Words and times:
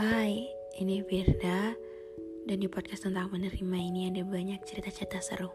Hai, 0.00 0.48
ini 0.80 1.04
Firda 1.04 1.76
dan 2.48 2.56
di 2.56 2.72
podcast 2.72 3.04
tentang 3.04 3.28
menerima 3.36 3.76
ini 3.76 4.08
ada 4.08 4.24
banyak 4.24 4.64
cerita-cerita 4.64 5.20
seru. 5.20 5.52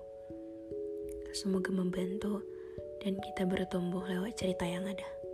Semoga 1.33 1.73
membantu 1.73 2.45
dan 3.01 3.17
kita 3.17 3.49
bertumbuh 3.49 4.05
lewat 4.05 4.37
cerita 4.37 4.69
yang 4.69 4.85
ada. 4.85 5.24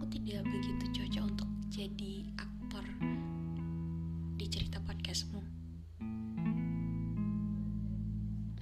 Aku 0.00 0.16
tidak 0.16 0.48
begitu 0.48 0.84
cocok 0.96 1.24
untuk 1.28 1.50
jadi 1.68 2.32
aktor 2.40 2.80
di 4.40 4.48
cerita 4.48 4.80
podcastmu. 4.80 5.44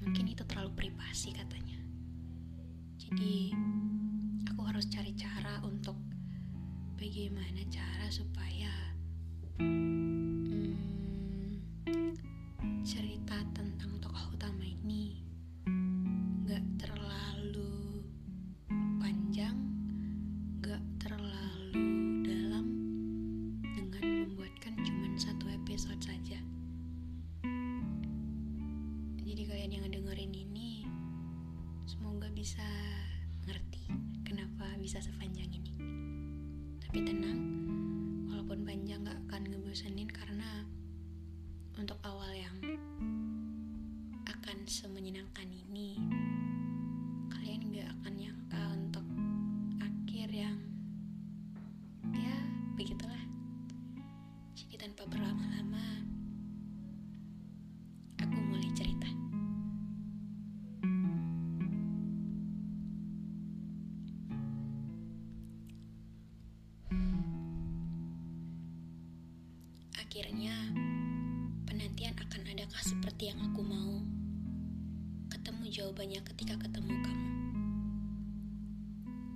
Mungkin 0.02 0.24
itu 0.34 0.42
terlalu 0.50 0.74
privasi 0.74 1.30
katanya. 1.30 1.78
Jadi, 2.98 3.54
aku 4.50 4.66
harus 4.66 4.90
cari 4.90 5.14
cara 5.14 5.62
untuk 5.62 5.94
bagaimana 6.98 7.62
cara 7.70 8.10
supaya 8.10 8.74
Tapi 36.98 37.14
tenang, 37.14 37.27
akhirnya 70.08 70.56
penantian 71.68 72.16
akan 72.16 72.40
adakah 72.48 72.80
seperti 72.80 73.28
yang 73.28 73.44
aku 73.44 73.60
mau? 73.60 74.00
Ketemu 75.28 75.68
jawabannya 75.68 76.24
ketika 76.32 76.56
ketemu 76.64 76.96
kamu. 77.04 77.30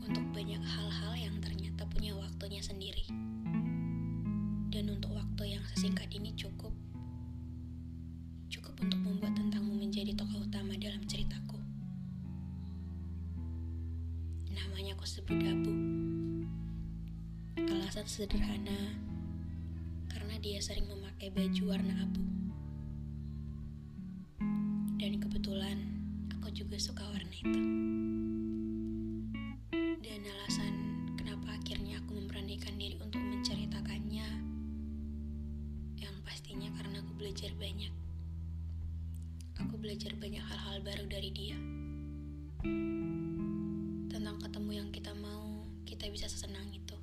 Untuk 0.00 0.24
banyak 0.32 0.64
hal-hal 0.64 1.12
yang 1.12 1.36
ternyata 1.44 1.84
punya 1.92 2.16
waktunya 2.16 2.64
sendiri. 2.64 3.04
Dan 4.72 4.96
untuk 4.96 5.12
waktu 5.12 5.60
yang 5.60 5.64
sesingkat 5.76 6.08
ini 6.08 6.32
cukup. 6.40 6.72
Cukup 8.48 8.72
untuk 8.80 8.96
membuat 9.04 9.36
tentangmu 9.36 9.76
menjadi 9.76 10.16
tokoh 10.16 10.40
utama 10.40 10.72
dalam 10.80 11.04
ceritaku. 11.04 11.60
Namanya 14.48 14.96
aku 14.96 15.04
sebut 15.04 15.36
Abu. 15.36 15.72
Alasan 17.60 18.08
sederhana 18.08 19.11
dia 20.42 20.58
sering 20.58 20.90
memakai 20.90 21.30
baju 21.30 21.62
warna 21.70 21.94
abu. 22.02 22.18
Dan 24.98 25.22
kebetulan 25.22 25.78
aku 26.34 26.50
juga 26.50 26.74
suka 26.82 27.06
warna 27.06 27.30
itu 27.30 27.62
dan 30.02 30.18
alasan 30.26 30.74
kenapa 31.14 31.54
akhirnya 31.54 32.02
aku 32.02 32.18
memberanikan 32.18 32.74
diri 32.74 32.98
untuk 32.98 33.22
menceritakannya 33.22 34.26
yang 36.02 36.14
pastinya 36.26 36.74
karena 36.74 36.98
aku 37.06 37.14
belajar 37.14 37.54
banyak. 37.54 37.94
Aku 39.62 39.78
belajar 39.78 40.10
banyak 40.18 40.42
hal-hal 40.42 40.82
baru 40.82 41.06
dari 41.06 41.30
dia. 41.30 41.58
Tentang 44.10 44.42
ketemu 44.42 44.70
yang 44.74 44.88
kita 44.90 45.14
mau 45.14 45.62
kita 45.86 46.10
bisa 46.10 46.26
sesenang 46.26 46.66
itu. 46.74 46.98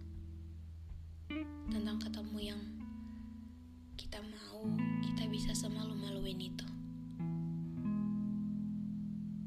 Tentang 1.71 2.03
ketemu 2.03 2.37
yang 2.39 2.78
bisa 5.39 5.55
semalu-maluin 5.55 6.51
itu. 6.51 6.67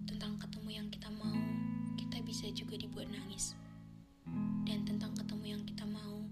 Tentang 0.09 0.41
ketemu 0.41 0.69
yang 0.73 0.89
kita 0.89 1.13
mau 1.13 1.37
kita 2.01 2.17
bisa 2.25 2.49
juga 2.49 2.81
dibuat 2.81 3.13
nangis. 3.13 3.53
Dan 4.65 4.89
tentang 4.89 5.13
ketemu 5.13 5.53
yang 5.53 5.63
kita 5.69 5.85
mau 5.85 6.25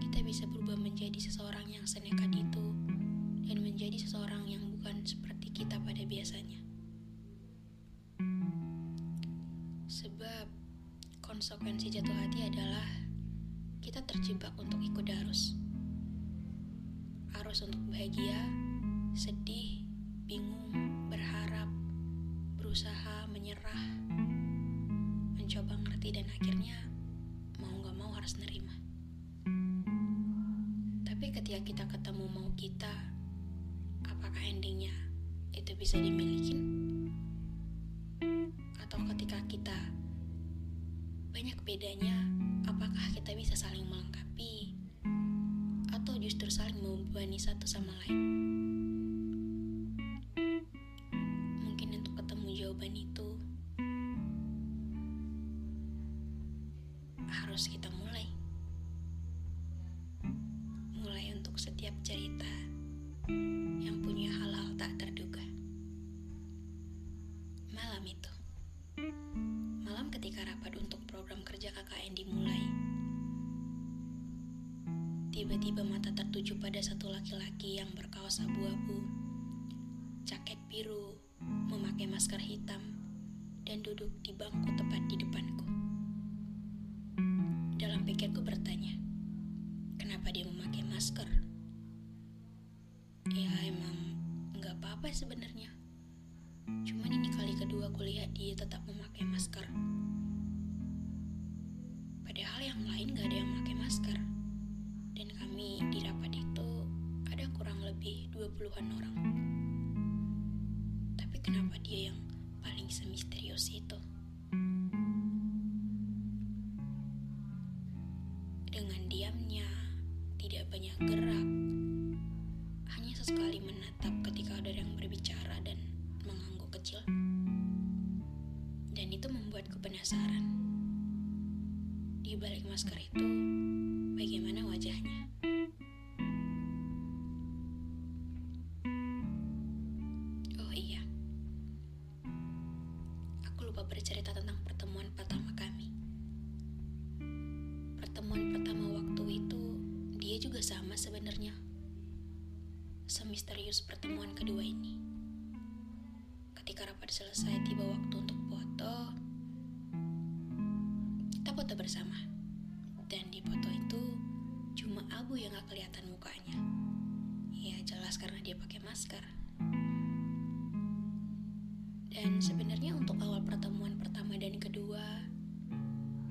kita 0.00 0.24
bisa 0.24 0.48
berubah 0.48 0.80
menjadi 0.80 1.20
seseorang 1.20 1.68
yang 1.68 1.84
senekat 1.84 2.32
itu 2.32 2.72
dan 3.44 3.60
menjadi 3.60 4.00
seseorang 4.00 4.48
yang 4.48 4.64
bukan 4.80 5.04
seperti 5.04 5.52
kita 5.52 5.76
pada 5.84 6.00
biasanya. 6.00 6.56
Sebab 9.92 10.48
konsekuensi 11.20 11.92
jatuh 11.92 12.16
hati 12.16 12.48
adalah 12.48 12.88
kita 13.84 14.00
terjebak 14.08 14.56
untuk 14.56 14.80
ikut 14.80 15.04
arus 15.04 15.59
arus 17.50 17.66
untuk 17.66 17.82
bahagia, 17.90 18.38
sedih, 19.10 19.82
bingung, 20.22 20.70
berharap, 21.10 21.66
berusaha, 22.54 23.26
menyerah, 23.26 23.84
mencoba 25.34 25.74
ngerti 25.82 26.14
dan 26.14 26.30
akhirnya 26.30 26.78
mau 27.58 27.74
gak 27.82 27.98
mau 27.98 28.14
harus 28.14 28.38
nerima. 28.38 28.70
Tapi 31.02 31.26
ketika 31.34 31.58
kita 31.66 31.84
ketemu 31.90 32.30
mau 32.30 32.54
kita, 32.54 32.94
apakah 34.06 34.42
endingnya 34.46 34.94
itu 35.50 35.74
bisa 35.74 35.98
dimiliki? 35.98 36.54
Atau 38.78 39.02
ketika 39.10 39.42
kita 39.50 39.78
banyak 41.34 41.58
bedanya, 41.66 42.14
apakah 42.70 43.10
kita 43.10 43.34
bisa 43.34 43.58
saling 43.58 43.90
melengkapi? 43.90 44.29
Membebani 46.80 47.36
satu 47.36 47.68
sama 47.68 47.92
lain. 48.04 48.59
Ya 93.40 93.48
emang 93.64 93.96
nggak 94.52 94.76
apa-apa 94.84 95.08
sebenarnya. 95.16 95.72
Cuman 96.84 97.08
ini 97.08 97.32
kali 97.32 97.56
kedua 97.56 97.88
aku 97.88 98.04
lihat 98.04 98.36
dia 98.36 98.52
tetap 98.52 98.84
memakai 98.84 99.24
masker. 99.24 99.64
Padahal 102.20 102.60
yang 102.60 102.84
lain 102.84 103.16
gak 103.16 103.32
ada 103.32 103.36
yang 103.40 103.48
memakai 103.48 103.76
masker. 103.80 104.18
Dan 105.16 105.32
kami 105.40 105.80
di 105.88 106.04
rapat 106.04 106.36
itu 106.36 106.84
ada 107.32 107.48
kurang 107.56 107.80
lebih 107.80 108.28
20-an 108.36 108.86
orang. 109.00 109.16
Tapi 111.16 111.36
kenapa 111.40 111.80
dia 111.80 112.12
yang 112.12 112.20
paling 112.60 112.92
semisterius 112.92 113.72
itu? 113.72 113.96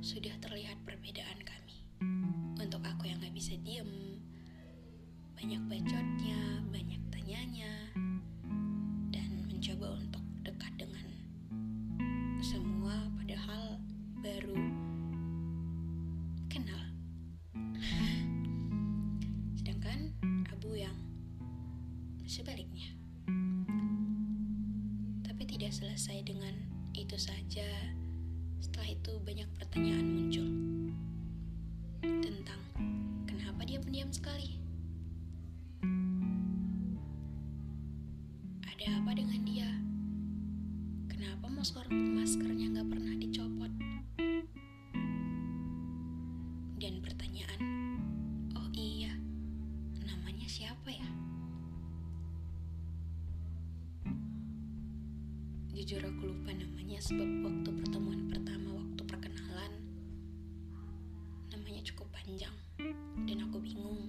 Sudah 0.10 0.34
terlihat 0.42 0.74
perbedaan 0.90 1.38
kami. 1.46 1.86
Untuk 2.58 2.82
aku 2.82 3.06
yang 3.06 3.22
gak 3.22 3.30
bisa 3.30 3.54
diem, 3.62 4.18
banyak 5.38 5.62
bacotnya, 5.70 6.66
banyak 6.74 6.98
tanyanya, 7.14 7.94
dan 9.14 9.46
mencoba 9.46 10.02
untuk 10.02 10.26
dekat 10.42 10.74
dengan 10.82 11.06
semua 12.42 13.06
padahal 13.22 13.78
baru 14.26 14.58
kenal. 16.50 16.84
Sedangkan 19.62 20.10
Abu 20.50 20.74
yang 20.74 20.98
sebaliknya. 22.26 22.98
Tapi 25.22 25.46
tidak 25.46 25.70
selesai 25.70 26.26
dengan 26.26 26.58
itu 26.98 27.14
saja. 27.14 27.99
Setelah 28.60 28.92
itu 28.92 29.12
banyak 29.24 29.50
pertanyaan 29.56 30.08
muncul 30.12 30.48
tentang 32.04 32.62
kenapa 33.24 33.64
dia 33.64 33.80
pendiam 33.80 34.12
sekali. 34.12 34.60
Ada 38.68 39.00
apa 39.00 39.12
dengan 39.16 39.42
dia? 39.48 39.70
Kenapa 41.08 41.48
masker 41.48 41.88
maskernya 41.92 42.68
nggak 42.76 42.90
pernah 42.92 43.14
dicopot? 43.16 43.74
Dan 46.80 47.04
pertanyaan, 47.04 47.62
oh 48.56 48.68
iya, 48.76 49.12
namanya 50.04 50.48
siapa 50.48 50.92
ya? 50.92 51.08
Jujur 55.76 56.04
aku 56.04 56.24
lupa 56.28 56.52
namanya 56.56 57.00
sebab 57.04 57.28
waktu 57.44 57.70
pertemuan 57.84 58.28
pertama 58.28 58.49
panjang 62.30 62.54
dan 63.26 63.42
aku 63.42 63.58
bingung 63.58 64.06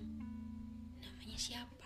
namanya 1.00 1.38
siapa. 1.40 1.80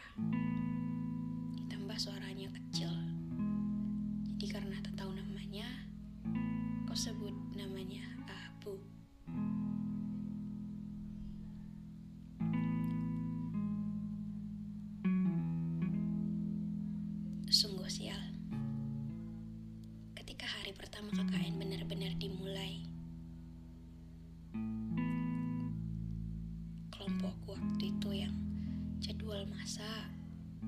Masak, 29.64 30.12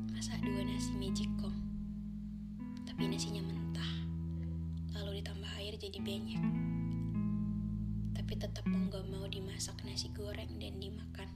masak 0.08 0.40
dua 0.40 0.64
nasi 0.64 0.88
magicom. 0.96 1.52
Tapi 2.88 3.12
nasinya 3.12 3.44
mentah, 3.44 3.92
lalu 4.96 5.20
ditambah 5.20 5.52
air 5.60 5.76
jadi 5.76 6.00
banyak. 6.00 6.40
Tapi 8.16 8.32
tetap 8.40 8.64
mau 8.64 8.88
gak 8.88 9.04
mau 9.12 9.28
dimasak 9.28 9.76
nasi 9.84 10.08
goreng 10.16 10.48
dan 10.56 10.80
dimakan. 10.80 11.28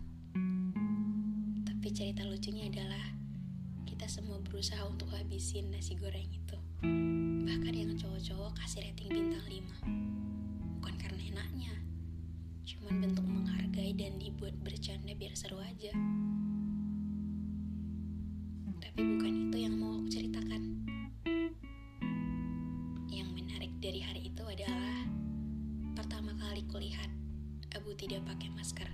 Tapi 1.68 1.92
cerita 1.92 2.24
lucunya 2.24 2.72
adalah 2.72 3.12
kita 3.84 4.08
semua 4.08 4.40
berusaha 4.40 4.80
untuk 4.88 5.12
habisin 5.12 5.68
nasi 5.68 6.00
goreng 6.00 6.32
itu. 6.32 6.56
Bahkan 7.44 7.74
yang 7.76 7.92
cowok-cowok 7.92 8.56
kasih 8.56 8.88
rating 8.88 9.12
bintang 9.12 9.44
5. 9.44 10.80
Bukan 10.80 10.94
karena 10.96 11.22
enaknya, 11.28 11.76
cuman 12.64 13.04
bentuk 13.04 13.28
menghargai 13.28 13.92
dan 13.92 14.16
dibuat 14.16 14.56
bercanda 14.64 15.12
biar 15.12 15.36
seru 15.36 15.60
aja. 15.60 15.92
Tapi 19.00 19.16
bukan 19.16 19.48
itu 19.48 19.58
yang 19.64 19.80
mau 19.80 19.96
aku 19.96 20.12
ceritakan. 20.12 20.62
Yang 23.08 23.28
menarik 23.32 23.72
dari 23.80 24.04
hari 24.04 24.28
itu 24.28 24.44
adalah 24.44 25.08
pertama 25.96 26.36
kali 26.36 26.68
kulihat 26.68 27.08
Abu 27.80 27.96
tidak 27.96 28.28
pakai 28.28 28.52
masker. 28.52 28.84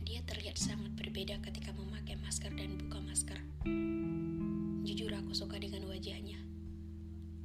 Dia 0.00 0.24
terlihat 0.24 0.56
sangat 0.56 0.96
berbeda 0.96 1.44
ketika 1.44 1.76
memakai 1.76 2.16
masker 2.24 2.48
dan 2.56 2.80
buka 2.80 3.04
masker. 3.04 3.36
Jujur 4.80 5.12
aku 5.12 5.36
suka 5.36 5.60
dengan 5.60 5.84
wajahnya. 5.84 6.40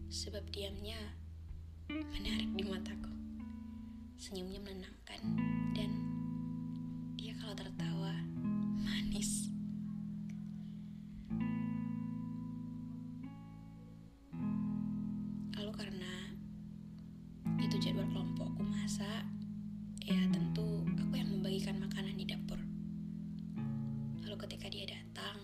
Sebab 0.07 0.55
diamnya 0.55 1.19
menarik 1.91 2.47
di 2.55 2.63
mataku. 2.63 3.11
Senyumnya 4.15 4.63
menenangkan 4.63 5.19
dan 5.75 5.91
dia 7.19 7.35
kalau 7.43 7.59
tertawa 7.59 8.15
manis. 8.79 9.52
Itu 17.73 17.89
jadwal 17.89 18.05
kelompokku 18.13 18.61
masak, 18.69 19.25
ya 20.05 20.21
tentu 20.29 20.85
aku 20.93 21.17
yang 21.17 21.25
membagikan 21.25 21.81
makanan 21.81 22.13
di 22.13 22.21
dapur. 22.21 22.61
Lalu 24.21 24.35
ketika 24.45 24.69
dia 24.69 24.85
datang, 24.93 25.41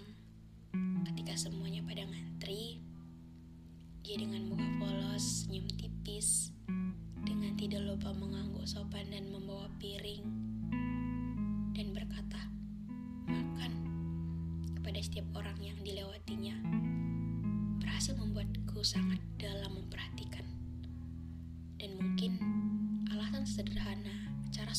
ketika 1.09 1.33
semuanya 1.33 1.81
pada 1.81 2.05
ngantri, 2.05 2.86
dia 4.05 4.21
dengan 4.21 4.45
muka 4.45 4.62
polos, 4.77 5.50
senyum 5.50 5.65
tipis, 5.74 6.53
dengan 7.25 7.57
tidak 7.57 7.81
lupa 7.81 8.13
mengangguk 8.13 8.69
sopan 8.69 9.09
dan 9.09 9.25
membawa 9.33 9.65
piring, 9.81 10.21
dan 11.74 11.98
berkata, 11.98 12.45
makan 13.25 13.74
kepada 14.77 15.01
setiap 15.01 15.25
orang 15.33 15.57
yang 15.65 15.81
dilewatinya, 15.81 16.62
berhasil 17.81 18.13
membuatku 18.13 18.86
sangat 18.86 19.17
dalam 19.41 19.81
memperhatikan. 19.81 20.38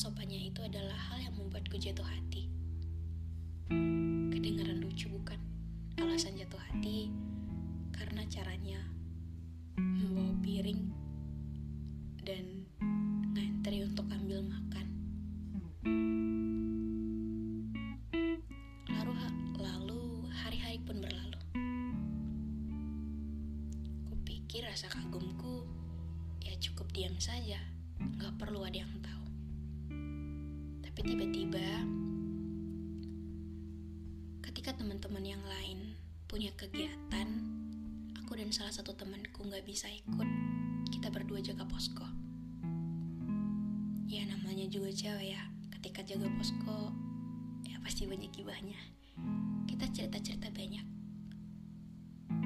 Sopannya 0.01 0.49
itu 0.49 0.65
adalah 0.65 0.97
hal 0.97 1.21
yang 1.21 1.37
membuatku 1.37 1.77
jatuh 1.77 2.01
hati. 2.01 2.49
Kedengaran 4.33 4.81
lucu 4.81 5.05
bukan? 5.13 5.37
Alasan 6.01 6.41
jatuh 6.41 6.57
hati 6.57 7.13
karena 7.93 8.25
caranya 8.25 8.81
membawa 9.77 10.33
piring 10.41 10.89
satu 38.81 38.97
temanku 38.97 39.45
nggak 39.45 39.61
bisa 39.61 39.85
ikut. 39.93 40.25
Kita 40.89 41.13
berdua 41.13 41.37
jaga 41.37 41.69
posko. 41.69 42.01
Ya 44.09 44.25
namanya 44.25 44.65
juga 44.73 44.89
cewek 44.89 45.37
ya. 45.37 45.41
Ketika 45.77 46.01
jaga 46.01 46.25
posko, 46.33 46.89
ya 47.61 47.77
pasti 47.85 48.09
banyak 48.09 48.33
gibahnya. 48.33 48.81
Kita 49.69 49.85
cerita-cerita 49.85 50.49
banyak. 50.49 50.81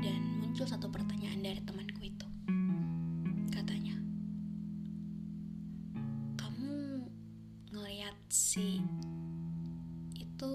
Dan 0.03 0.43
muncul 0.43 0.67
satu 0.67 0.91
pertanyaan 0.91 1.39
dari 1.39 1.63
temanku 1.63 2.03
itu. 2.03 2.27
Katanya, 3.55 3.95
kamu 6.35 6.99
ngeliat 7.71 8.19
si 8.27 8.83
itu 10.19 10.51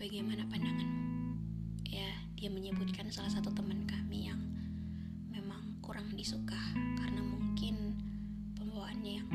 bagaimana 0.00 0.48
pandanganmu? 0.48 1.04
Ya, 1.92 2.08
dia 2.36 2.48
menyebutkan 2.52 3.08
salah 3.12 3.32
satu 3.32 3.52
teman 3.52 3.88
kami 3.88 4.28
yang 4.28 4.35
disuka 6.16 6.56
karena 6.96 7.20
mungkin 7.20 7.92
pembawaannya 8.56 9.12
yang 9.20 9.28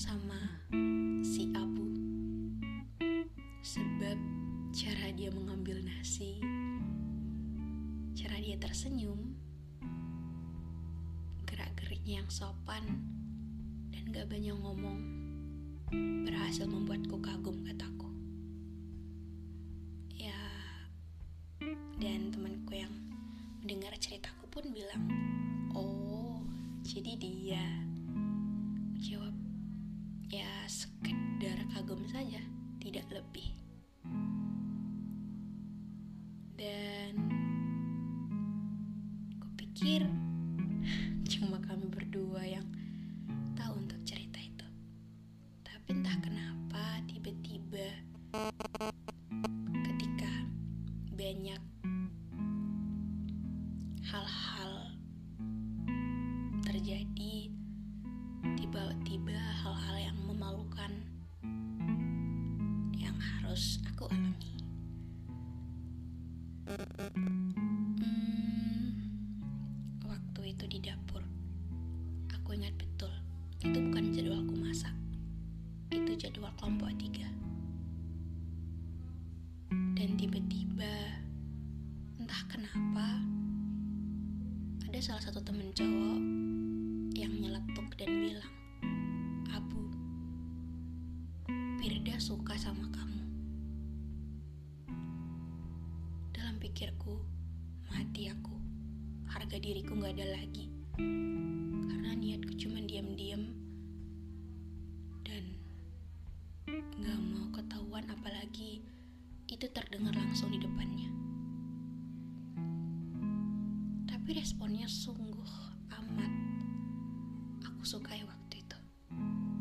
sama 0.00 0.62
si 1.24 1.52
Abu. 1.56 1.86
Sebab 3.62 4.18
cara 4.72 5.12
dia 5.12 5.28
mengambil 5.28 5.84
nasi 5.84 6.40
cara 8.16 8.36
dia 8.40 8.56
tersenyum 8.56 9.36
gerak-geriknya 11.44 12.24
yang 12.24 12.30
sopan 12.32 12.84
dan 13.92 14.02
gak 14.12 14.28
banyak 14.32 14.56
ngomong 14.56 15.00
berhasil 16.24 16.64
membuatku 16.64 17.20
kagum 17.20 17.60
kataku 17.68 17.91
kupikir 39.82 40.06
salah 85.22 85.38
satu 85.38 85.54
temen 85.54 85.70
cowok 85.70 86.18
yang 87.14 87.30
nyeletuk 87.38 87.94
dan 87.94 88.10
bilang, 88.10 88.54
Abu, 89.54 89.86
Firda 91.78 92.18
suka 92.18 92.58
sama 92.58 92.90
kamu. 92.90 93.22
Dalam 96.34 96.58
pikirku, 96.58 97.22
mati 97.86 98.34
aku. 98.34 98.50
Harga 99.30 99.62
diriku 99.62 99.94
gak 100.02 100.18
ada 100.18 100.42
lagi. 100.42 100.66
Karena 101.86 102.18
niatku 102.18 102.58
cuma 102.58 102.82
diam-diam 102.82 103.51
Tapi 114.22 114.38
responnya 114.38 114.86
sungguh 114.86 115.50
amat 115.90 116.30
aku 117.66 117.82
sukai 117.82 118.22
waktu 118.22 118.62
itu. 118.62 118.78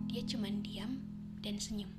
Dia 0.06 0.22
cuma 0.30 0.54
diam 0.62 1.02
dan 1.42 1.58
senyum. 1.58 1.90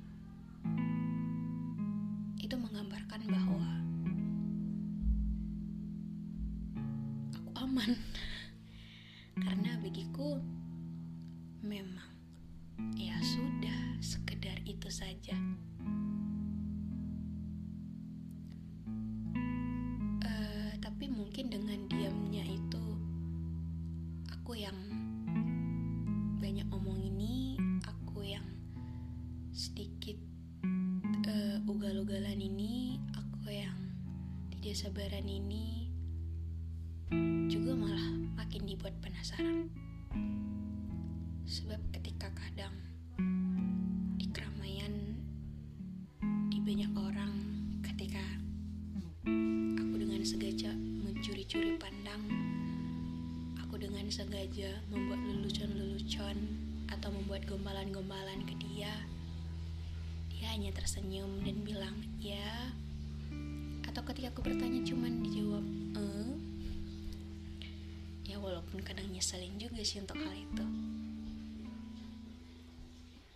Nyeselin 69.23 69.55
juga 69.55 69.79
sih 69.87 70.03
untuk 70.03 70.19
hal 70.19 70.35
itu. 70.35 70.67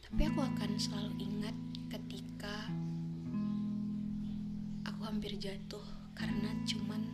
Tapi 0.03 0.21
aku 0.27 0.43
akan 0.43 0.71
selalu 0.75 1.15
ingat 1.15 1.55
ketika 1.87 2.67
aku 4.83 5.07
hampir 5.07 5.39
jatuh 5.39 5.87
karena 6.11 6.51
cuman 6.67 7.07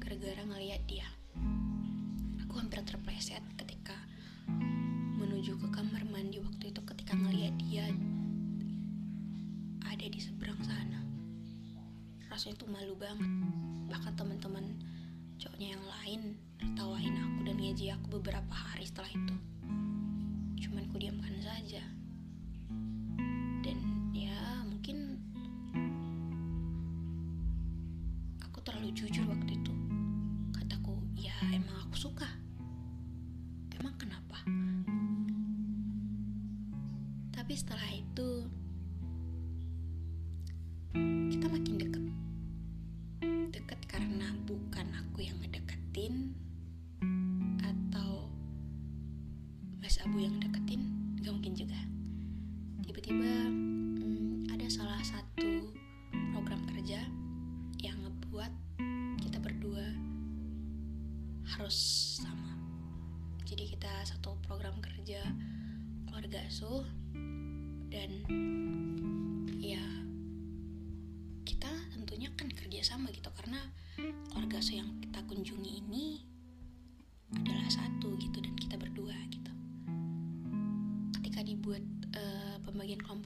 gara-gara 0.00 0.40
ngeliat 0.48 0.80
dia. 0.88 1.04
Aku 2.48 2.56
hampir 2.56 2.80
terpleset 2.88 3.44
ketika 3.60 3.92
menuju 5.20 5.60
ke 5.60 5.68
kamar 5.68 6.00
mandi 6.08 6.40
waktu 6.40 6.72
itu 6.72 6.80
ketika 6.80 7.12
ngeliat 7.12 7.52
dia 7.60 7.84
ada 9.84 10.06
di 10.08 10.20
seberang 10.24 10.56
sana. 10.64 11.04
Rasanya 12.32 12.64
tuh 12.64 12.68
malu 12.72 12.96
banget. 12.96 13.28
Bahkan 13.92 14.16
teman-teman 14.16 14.80
cowoknya 15.36 15.76
yang 15.76 15.84
lain 15.84 16.40
tertawain 16.60 17.16
aku 17.16 17.48
dan 17.48 17.56
ngeji 17.56 17.88
aku 17.88 18.20
beberapa 18.20 18.52
hari 18.52 18.84
setelah 18.84 19.08
itu. 19.08 19.36
Cuman 20.60 20.84
ku 20.92 21.00
diamkan 21.00 21.32
saja 21.40 21.80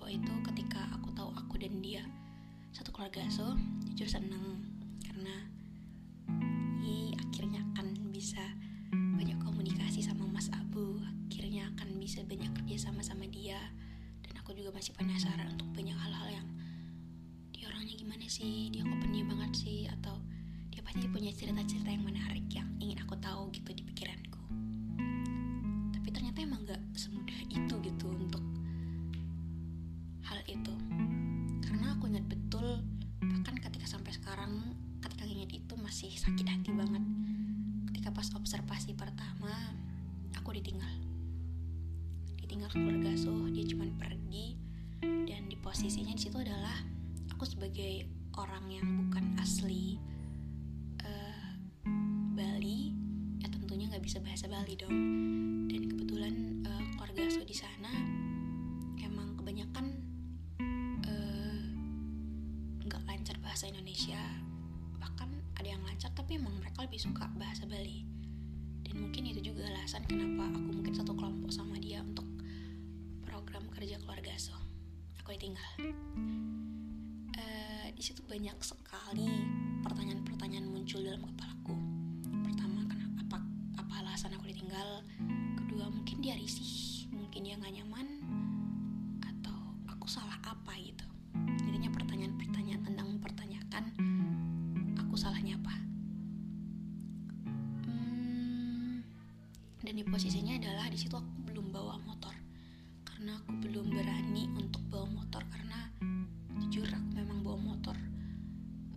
itu 0.09 0.33
ketika 0.53 0.85
aku 0.95 1.11
tahu 1.15 1.31
aku 1.35 1.55
dan 1.61 1.81
dia 1.81 2.05
satu 2.75 2.91
keluarga. 2.91 3.23
Asuh 3.25 3.55
jujur 3.89 4.09
seneng 4.11 4.65
karena 5.05 5.37
i 6.83 7.15
akhirnya 7.17 7.63
akan 7.73 8.11
bisa 8.11 8.43
banyak 8.93 9.39
komunikasi 9.41 10.03
sama 10.03 10.27
Mas 10.27 10.51
Abu 10.51 10.99
akhirnya 11.31 11.71
akan 11.75 11.99
bisa 12.03 12.23
banyak 12.27 12.51
kerja 12.63 12.91
sama 12.91 13.01
sama 13.01 13.27
dia. 13.31 13.59
Dan 14.25 14.35
aku 14.41 14.55
juga 14.57 14.75
masih 14.75 14.95
penasaran 14.95 15.55
untuk 15.55 15.71
banyak 15.75 15.95
hal-hal 15.95 16.43
yang 16.43 16.49
dia 17.55 17.71
orangnya 17.71 17.95
gimana 17.95 18.27
sih? 18.27 18.71
Dia 18.75 18.83
kok 18.83 18.99
banget 19.05 19.53
sih? 19.55 19.87
Atau 19.89 20.19
dia 20.75 20.83
pasti 20.83 21.07
punya 21.07 21.31
cerita-cerita 21.31 21.91
yang 21.91 22.05
menarik 22.05 22.47
yang 22.51 22.69
ingin 22.83 22.99
aku 23.03 23.15
tahu 23.23 23.51
gitu 23.55 23.71
di 23.71 23.83
pikiranku. 23.87 24.43
Tapi 25.95 26.09
ternyata 26.11 26.39
emang 26.43 26.67
gak 26.67 26.83
semudah 26.99 27.39
itu 27.49 27.74
ketika 35.05 35.25
ingat 35.29 35.51
itu 35.53 35.75
masih 35.79 36.11
sakit 36.12 36.47
hati 36.49 36.71
banget. 36.75 37.05
Ketika 37.93 38.11
pas 38.11 38.29
observasi 38.35 38.97
pertama 38.97 39.53
aku 40.37 40.57
ditinggal. 40.57 40.90
Ditinggal 42.40 42.69
keluarga 42.73 43.14
asuh 43.14 43.49
dia 43.55 43.64
cuman 43.69 43.95
pergi. 43.97 44.59
Dan 45.01 45.49
di 45.49 45.57
posisinya 45.61 46.12
di 46.12 46.23
situ 46.23 46.37
adalah 46.40 46.75
aku 47.31 47.45
sebagai 47.47 48.09
orang 48.35 48.67
yang 48.73 48.87
bukan 49.07 49.38
asli 49.38 50.01
eh, 51.05 51.51
Bali 52.35 52.90
ya 53.38 53.47
tentunya 53.53 53.87
nggak 53.93 54.05
bisa 54.05 54.19
bahasa 54.19 54.51
Bali 54.51 54.75
dong. 54.75 54.97
Dan 55.71 55.83
kebetulan 55.88 56.35
eh, 56.67 56.85
keluarga 56.95 57.23
asuh 57.31 57.47
di 57.47 57.57
sana 57.57 57.93
emang 59.01 59.38
kebanyakan 59.38 59.93
bahasa 63.55 63.71
Indonesia. 63.71 64.19
Bahkan 64.99 65.31
ada 65.62 65.69
yang 65.71 65.79
lancar 65.87 66.11
tapi 66.11 66.43
emang 66.43 66.59
mereka 66.59 66.83
lebih 66.83 66.99
suka 66.99 67.31
bahasa 67.38 67.62
Bali. 67.71 68.03
Dan 68.83 68.99
mungkin 68.99 69.31
itu 69.31 69.55
juga 69.55 69.71
alasan 69.71 70.03
kenapa 70.11 70.51
aku 70.51 70.75
mungkin 70.75 70.90
satu 70.90 71.14
kelompok 71.14 71.55
sama 71.55 71.79
dia 71.79 72.03
untuk 72.03 72.27
program 73.23 73.71
kerja 73.71 73.95
keluarga 74.03 74.35
asuh 74.35 74.59
aku 75.23 75.38
ditinggal 75.38 75.71
Eh, 77.38 77.95
di 77.95 78.03
situ 78.03 78.27
banyak 78.27 78.59
sekali 78.59 79.31
pertanyaan-pertanyaan 79.87 80.67
muncul 80.67 80.99
dalam 81.07 81.23
kepalaku. 81.23 81.79
Pertama 82.43 82.83
kenapa 82.90 83.23
apa, 83.23 83.38
apa 83.79 83.95
alasan 84.03 84.35
aku 84.35 84.51
ditinggal? 84.51 85.07
Kedua 85.62 85.95
mungkin 85.95 86.19
dia 86.19 86.35
risih 86.35 87.07
mungkin 87.14 87.47
dia 87.47 87.55
nggak 87.55 87.71
nyaman 87.71 88.13
di 100.94 101.02
situ 101.02 101.18
aku 101.18 101.50
belum 101.50 101.74
bawa 101.74 101.98
motor. 102.07 102.30
Karena 103.02 103.35
aku 103.42 103.50
belum 103.66 103.90
berani 103.90 104.46
untuk 104.54 104.78
bawa 104.87 105.11
motor 105.11 105.42
karena 105.50 105.90
jujur 106.62 106.87
aku 106.87 107.11
memang 107.18 107.42
bawa 107.42 107.59
motor 107.59 107.98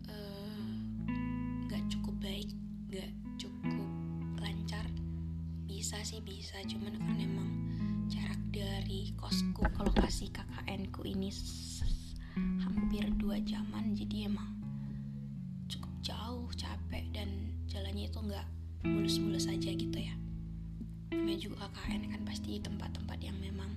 eh, 0.06 0.70
nggak 1.66 1.90
cukup 1.90 2.14
baik 2.22 2.54
nggak 2.94 3.10
cukup 3.42 3.90
lancar. 4.38 4.86
Bisa 5.66 5.98
sih 6.06 6.22
bisa 6.22 6.62
cuman 6.70 7.02
karena 7.02 7.26
emang 7.26 7.50
jarak 8.14 8.46
dari 8.54 9.18
kosku 9.18 9.66
ke 9.66 9.82
lokasi 9.82 10.30
KKN 10.30 10.94
ku 10.94 11.02
ini 11.02 11.34
hampir 12.62 13.10
dua 13.18 13.42
jaman 13.42 13.98
jadi 13.98 14.30
emang 14.30 14.54
cukup 15.66 15.94
jauh 16.06 16.46
capek 16.54 17.10
dan 17.10 17.58
jalannya 17.66 18.06
itu 18.06 18.22
nggak 18.22 18.46
mulus-mulus 18.86 19.50
aja 19.50 19.74
gitu 19.74 19.98
ya 19.98 20.14
juga 21.38 21.70
KKN 21.70 22.10
kan 22.10 22.22
pasti 22.26 22.58
tempat-tempat 22.58 23.22
yang 23.22 23.38
memang 23.38 23.70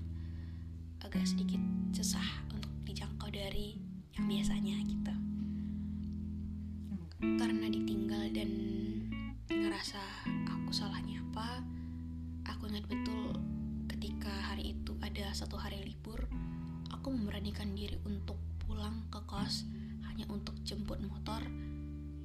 agak 1.05 1.25
sedikit 1.29 1.61
susah 1.93 2.25
untuk 2.49 2.73
dijangkau 2.89 3.29
dari 3.29 3.77
yang 4.17 4.25
biasanya 4.25 4.77
gitu. 4.89 5.15
Karena 7.21 7.69
ditinggal 7.69 8.33
dan 8.33 8.51
ngerasa 9.53 10.01
aku 10.49 10.73
salahnya 10.73 11.21
apa 11.31 11.61
aku 12.49 12.73
ingat 12.73 12.89
betul 12.89 13.37
ketika 13.93 14.33
hari 14.33 14.73
itu 14.73 14.97
ada 15.05 15.29
satu 15.37 15.61
hari 15.61 15.85
libur 15.85 16.25
aku 16.89 17.13
memberanikan 17.13 17.77
diri 17.77 18.01
untuk 18.09 18.41
pulang 18.65 19.05
ke 19.13 19.21
kos 19.29 19.69
hanya 20.09 20.25
untuk 20.33 20.57
jemput 20.65 21.01
motor. 21.05 21.45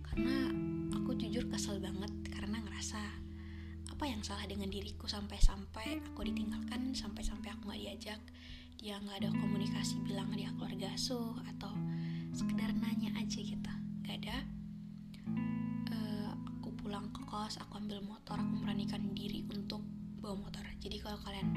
Karena 0.04 0.52
aku 0.95 1.15
jujur 1.19 1.48
kesel 1.52 1.84
banget 1.84 2.12
karena 2.32 2.63
ngerasa 2.63 3.25
apa 3.95 4.12
yang 4.12 4.19
salah 4.19 4.43
dengan 4.43 4.67
diriku 4.67 5.08
sampai-sampai 5.08 6.03
aku 6.12 6.27
ditinggalkan 6.27 6.91
sampai-sampai 6.91 7.47
aku 7.47 7.71
nggak 7.71 7.79
diajak 7.79 8.19
dia 8.75 8.99
nggak 8.99 9.23
ada 9.23 9.31
komunikasi 9.31 10.03
bilang 10.03 10.27
dia 10.36 10.51
keluarga 10.51 10.91
asuh 10.91 11.31
atau 11.55 11.71
sekedar 12.36 12.75
nanya 12.75 13.15
aja 13.15 13.39
gitu. 13.39 13.71
Nggak 14.03 14.15
ada. 14.19 14.38
Eh, 15.95 16.27
aku 16.27 16.75
pulang 16.75 17.08
ke 17.15 17.23
kos 17.23 17.55
aku 17.55 17.79
ambil 17.79 18.03
motor 18.03 18.36
aku 18.36 18.51
memberanikan 18.60 18.99
diri 19.15 19.47
untuk 19.47 19.79
bawa 20.19 20.43
motor. 20.43 20.67
Jadi 20.84 20.99
kalau 20.99 21.15
kalian 21.23 21.55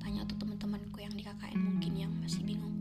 tanya 0.00 0.24
tuh 0.24 0.40
teman-temanku 0.40 0.96
yang 0.96 1.12
di 1.12 1.28
KKN 1.28 1.60
mungkin 1.60 1.92
yang 1.92 2.12
masih 2.24 2.40
bingung 2.40 2.72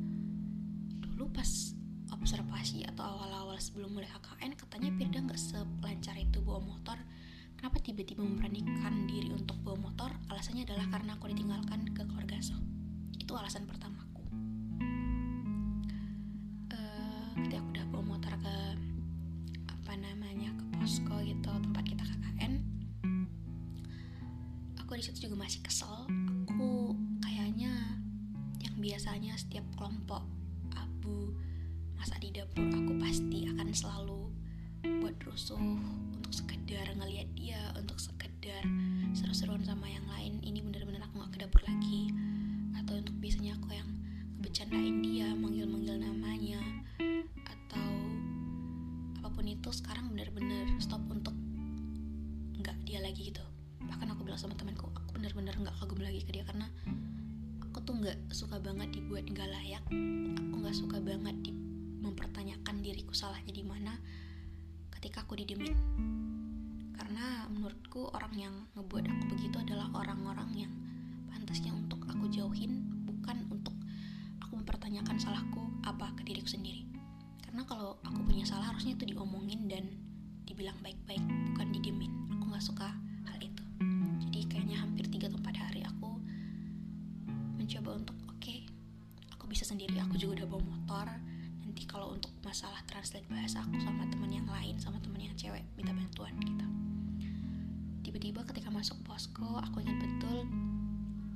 dulu 1.03 1.27
pas 1.35 1.75
observasi 2.15 2.87
atau 2.87 3.03
awal-awal 3.03 3.59
sebelum 3.59 3.91
mulai 3.91 4.07
KKN 4.07 4.55
katanya 4.55 4.89
Firda 4.95 5.19
nggak 5.19 5.39
selancar 5.39 6.15
itu 6.15 6.39
bawa 6.39 6.63
motor 6.63 6.95
kenapa 7.63 7.79
tiba-tiba 7.79 8.27
memberanikan 8.27 9.07
diri 9.07 9.31
untuk 9.31 9.55
bawa 9.63 9.87
motor? 9.87 10.11
Alasannya 10.27 10.67
adalah 10.67 10.83
karena 10.91 11.15
aku 11.15 11.31
ditinggalkan 11.31 11.95
ke 11.95 12.03
keluarga 12.03 12.35
asuh 12.35 12.59
itu 13.15 13.31
alasan 13.39 13.63
pertamaku. 13.63 14.19
Eh, 16.75 17.23
ketika 17.39 17.63
aku 17.63 17.69
udah 17.71 17.85
bawa 17.87 18.03
motor 18.03 18.35
ke 18.35 18.55
apa 19.63 19.93
namanya 19.95 20.51
ke 20.59 20.63
posko 20.75 21.15
gitu 21.23 21.47
tempat 21.47 21.87
kita 21.87 22.03
KKN 22.03 22.53
aku 24.83 24.99
di 24.99 25.03
situ 25.07 25.31
juga 25.31 25.47
masih 25.47 25.63
kesel. 25.63 26.03
Aku 26.51 26.99
kayaknya 27.23 27.95
biasanya 28.75 29.39
setiap 29.39 29.63
kelompok 29.79 30.27
abu 30.75 31.31
masak 31.95 32.19
di 32.27 32.35
dapur 32.35 32.67
aku 32.67 32.99
pasti 32.99 33.47
akan 33.47 33.71
selalu 33.71 34.35
buat 34.83 35.15
rusuh 35.23 35.55
untuk 36.11 36.33
sekedar 36.35 36.91
ngelihat 36.99 37.31
dia 37.39 37.71
untuk 37.79 37.95
sekedar 37.95 38.63
seru-seruan 39.15 39.63
sama 39.63 39.87
yang 39.87 40.03
lain 40.11 40.43
ini 40.43 40.59
bener-bener 40.59 40.99
aku 41.07 41.23
gak 41.23 41.31
ke 41.31 41.39
dapur 41.47 41.63
lagi. 41.63 42.11
Atau 42.75 42.99
untuk 42.99 43.15
biasanya 43.23 43.55
aku 43.55 43.71
yang 43.71 43.87
ngebecandain 44.43 44.99
dia 44.99 45.31
manggil-manggil 45.39 46.03
namanya 46.03 46.59
atau 47.47 47.89
apa 49.23 49.27
pun 49.31 49.47
itu 49.47 49.69
sekarang 49.71 50.11
bener-bener 50.11 50.67
stop 50.83 50.99
untuk 51.07 51.31
nggak 52.59 52.75
dia 52.83 52.99
lagi 52.99 53.31
gitu. 53.31 53.43
Bahkan 53.87 54.11
aku 54.11 54.27
bilang 54.27 54.35
sama 54.35 54.59
temanku 54.59 54.91
aku 54.91 55.15
bener-bener 55.15 55.55
nggak 55.55 55.75
kagum 55.79 56.03
lagi 56.03 56.27
ke 56.27 56.35
dia 56.35 56.43
karena 56.43 56.67
aku 57.63 57.79
tuh 57.87 57.95
nggak 58.03 58.19
suka 58.35 58.59
banget 58.59 58.91
dibuat 58.91 59.23
nggak 59.31 59.47
layak. 59.47 59.83
Aku 60.51 60.55
nggak 60.59 60.75
suka 60.75 60.99
banget 60.99 61.39
di 61.39 61.55
mempertanyakan 62.03 62.83
diriku 62.83 63.15
salahnya 63.15 63.55
di 63.55 63.63
mana 63.63 63.95
ketika 65.03 65.19
aku 65.27 65.35
didemin 65.35 65.75
karena 66.95 67.43
menurutku 67.51 68.07
orang 68.15 68.31
yang 68.39 68.55
ngebuat 68.71 69.03
aku 69.03 69.35
begitu 69.35 69.59
adalah 69.59 69.91
orang-orang 69.91 70.47
yang 70.55 70.71
pantasnya 71.27 71.75
untuk 71.75 72.07
aku 72.07 72.31
jauhin 72.31 72.87
bukan 73.03 73.43
untuk 73.51 73.75
aku 74.39 74.55
mempertanyakan 74.55 75.19
salahku 75.19 75.59
apa 75.83 76.07
ke 76.15 76.23
diriku 76.23 76.47
sendiri. 76.47 76.87
Karena 77.43 77.67
kalau 77.67 77.99
aku 77.99 78.15
punya 78.23 78.47
salah 78.47 78.71
harusnya 78.71 78.95
itu 78.95 79.11
diomongin 79.11 79.67
dan 79.67 79.91
dibilang 80.47 80.79
baik-baik 80.79 81.19
bukan 81.51 81.67
didemin 81.75 82.15
aku 82.39 82.55
nggak 82.55 82.63
suka 82.63 82.87
hal 83.27 83.39
itu. 83.43 83.63
Jadi 84.23 84.39
kayaknya 84.47 84.87
hampir 84.87 85.11
3 85.11 85.27
atau 85.27 85.39
4 85.43 85.67
hari 85.67 85.83
aku 85.83 86.15
mencoba 87.59 87.99
untuk 87.99 88.15
oke 88.31 88.55
aku 89.35 89.51
bisa 89.51 89.67
sendiri 89.67 89.99
aku 89.99 90.15
juga 90.15 90.39
udah 90.39 90.47
bawa 90.47 90.63
motor 90.63 91.07
nanti 91.73 91.89
kalau 91.89 92.13
untuk 92.13 92.29
masalah 92.45 92.77
translate 92.85 93.25
bahasa 93.33 93.57
aku 93.65 93.81
sama 93.81 94.05
teman 94.05 94.29
yang 94.29 94.45
lain 94.45 94.77
sama 94.77 95.01
teman 95.01 95.17
yang 95.25 95.33
cewek 95.33 95.65
minta 95.73 95.89
bantuan 95.89 96.29
gitu. 96.45 96.65
Tiba-tiba 98.05 98.45
ketika 98.45 98.69
masuk 98.69 99.01
posko 99.01 99.57
aku 99.57 99.81
ingat 99.81 99.97
betul 99.97 100.45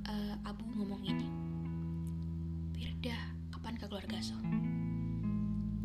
uh, 0.06 0.38
Abu 0.46 0.62
ngomong 0.78 1.02
ini 1.02 1.26
Firda 2.70 3.18
kapan 3.50 3.82
ke 3.82 3.90
keluarga 3.90 4.22
so? 4.22 4.38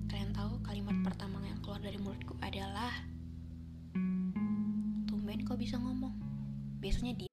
Kalian 0.05 0.37
tahu 0.37 0.61
kalimat 0.61 1.01
pertama 1.01 1.41
yang 1.49 1.57
keluar 1.65 1.81
dari 1.81 1.97
mulutku 1.97 2.37
adalah 2.37 2.93
tumben 5.09 5.41
kok 5.49 5.57
bisa 5.57 5.81
ngomong. 5.81 6.13
Biasanya 6.77 7.25
dia 7.25 7.32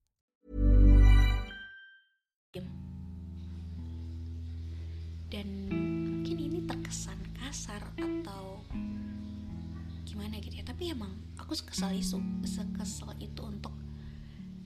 aku 11.51 11.67
sekesal 11.67 11.91
itu 11.91 12.15
sekesal 12.47 13.11
itu 13.19 13.43
untuk 13.43 13.75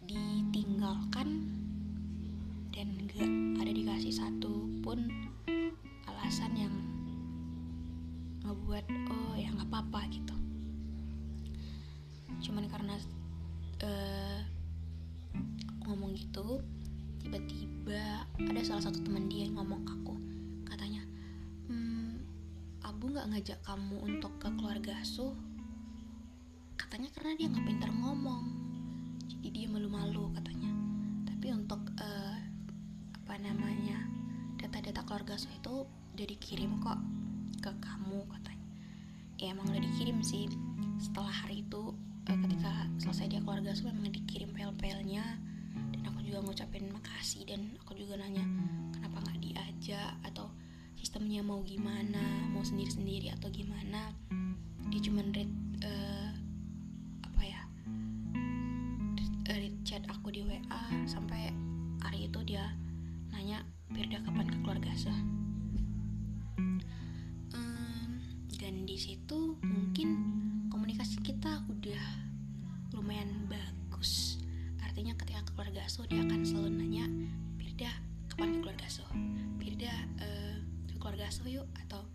ditinggalkan 0.05 1.49
dan 2.69 2.93
gak 3.09 3.25
ada 3.65 3.73
dikasih 3.73 4.13
satu 4.13 4.69
pun 4.85 5.09
alasan 6.05 6.53
yang 6.53 6.69
ngebuat 8.45 8.85
oh 8.85 9.33
ya 9.33 9.49
nggak 9.49 9.65
apa-apa 9.65 10.13
gitu. 10.13 10.37
Cuman 12.45 12.69
karena 12.69 13.01
uh, 13.81 14.45
ngomong 15.89 16.13
gitu 16.13 16.61
tiba-tiba 17.17 18.29
ada 18.45 18.61
salah 18.61 18.85
satu 18.85 19.01
teman 19.01 19.25
dia 19.25 19.49
yang 19.49 19.57
ngomong 19.57 19.81
ke 19.89 19.91
aku. 20.05 20.15
Katanya 20.69 21.01
hmm, 21.65 22.21
Abu 22.85 23.09
nggak 23.09 23.25
ngajak 23.33 23.57
kamu 23.65 24.05
untuk 24.05 24.37
ke 24.37 24.53
keluarga 24.53 25.01
asuh 25.01 25.33
katanya 26.75 27.09
karena 27.15 27.31
dia 27.39 27.47
nggak 27.51 27.65
pintar 27.65 27.91
ngomong. 27.91 28.43
Jadi 29.25 29.47
dia 29.51 29.67
malu-malu 29.71 30.31
katanya. 30.35 30.71
Tapi 31.27 31.47
untuk 31.55 31.81
uh, 31.99 32.37
apa 33.23 33.35
namanya 33.41 34.05
data-data 34.59 35.01
keluarga 35.07 35.39
asuh 35.39 35.51
itu 35.51 35.87
udah 35.87 36.27
dikirim 36.27 36.77
kok 36.83 36.99
ke 37.63 37.71
kamu 37.81 38.21
katanya. 38.29 38.67
Ya 39.39 39.51
emang 39.55 39.67
udah 39.71 39.81
dikirim 39.81 40.19
sih. 40.21 40.51
Setelah 40.99 41.31
hari 41.31 41.63
itu 41.63 41.95
uh, 42.27 42.37
ketika 42.47 42.87
selesai 42.99 43.31
dia 43.31 43.41
keluarga 43.41 43.71
asuh 43.71 43.89
memang 43.89 44.11
dikirim 44.11 44.51
file-filenya 44.53 45.25
dan 45.95 46.01
aku 46.07 46.23
juga 46.23 46.43
ngucapin 46.43 46.91
makasih 46.91 47.43
dan 47.47 47.75
aku 47.83 47.95
juga 47.95 48.19
nanya 48.19 48.43
kenapa 48.95 49.23
nggak 49.23 49.39
diajak? 49.41 50.11
Atau 50.27 50.51
sistemnya 50.99 51.39
mau 51.39 51.63
gimana? 51.63 52.23
Mau 52.51 52.63
sendiri-sendiri 52.63 53.31
atau 53.31 53.47
gimana? 53.51 54.11
Dia 54.91 55.01
cuma 55.01 55.25
read 55.33 55.49
uh, 55.81 56.34
WA 60.55 60.83
sampai 61.03 61.51
hari 61.99 62.31
itu 62.31 62.39
dia 62.47 62.63
nanya 63.35 63.59
Firda 63.91 64.23
kapan 64.23 64.47
ke 64.47 64.57
keluarga 64.63 64.91
sah 64.95 65.19
um, 67.51 68.09
dan 68.55 68.87
di 68.87 68.95
situ 68.95 69.59
mungkin 69.59 70.09
komunikasi 70.71 71.19
kita 71.19 71.59
udah 71.67 72.03
lumayan 72.95 73.51
bagus. 73.51 74.39
Artinya 74.79 75.11
ketika 75.19 75.43
ke 75.43 75.51
keluarga 75.59 75.83
asuh 75.83 76.07
dia 76.07 76.23
akan 76.23 76.39
selalu 76.47 76.69
nanya 76.79 77.05
Firda 77.59 77.91
kapan 78.31 78.47
ke 78.55 78.57
keluarga 78.63 78.85
asuh 78.87 79.09
Firda 79.59 79.91
uh, 80.23 80.55
ke 80.87 80.95
keluarga 80.95 81.27
asuh 81.27 81.51
yuk 81.51 81.67
atau 81.83 82.07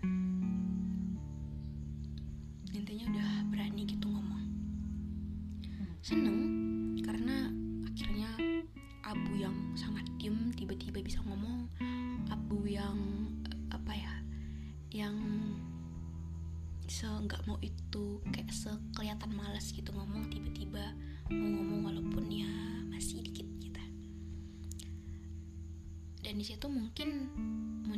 intinya 2.73 3.05
udah 3.13 3.31
berani 3.53 3.85
gitu 3.85 4.09
ngomong. 4.09 4.49
Seneng 6.01 6.40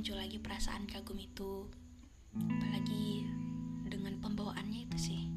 muncul 0.03 0.19
lagi 0.19 0.35
perasaan 0.35 0.83
kagum 0.91 1.15
itu. 1.15 1.71
Apalagi 2.35 3.23
dengan 3.87 4.19
pembawaannya 4.19 4.91
itu 4.91 4.99
sih. 4.99 5.31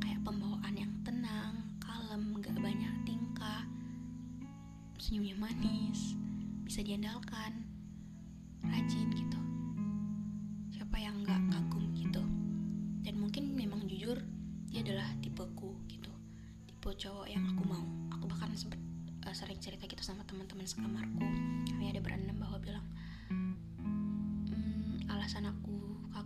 Kayak 0.00 0.24
pembawaan 0.24 0.80
yang 0.80 0.88
tenang 1.04 1.76
kalem 1.76 2.40
gak 2.40 2.56
banyak 2.56 2.94
tingkah 3.04 3.68
senyumnya 4.96 5.36
manis 5.36 6.16
bisa 6.64 6.80
diandalkan 6.80 7.67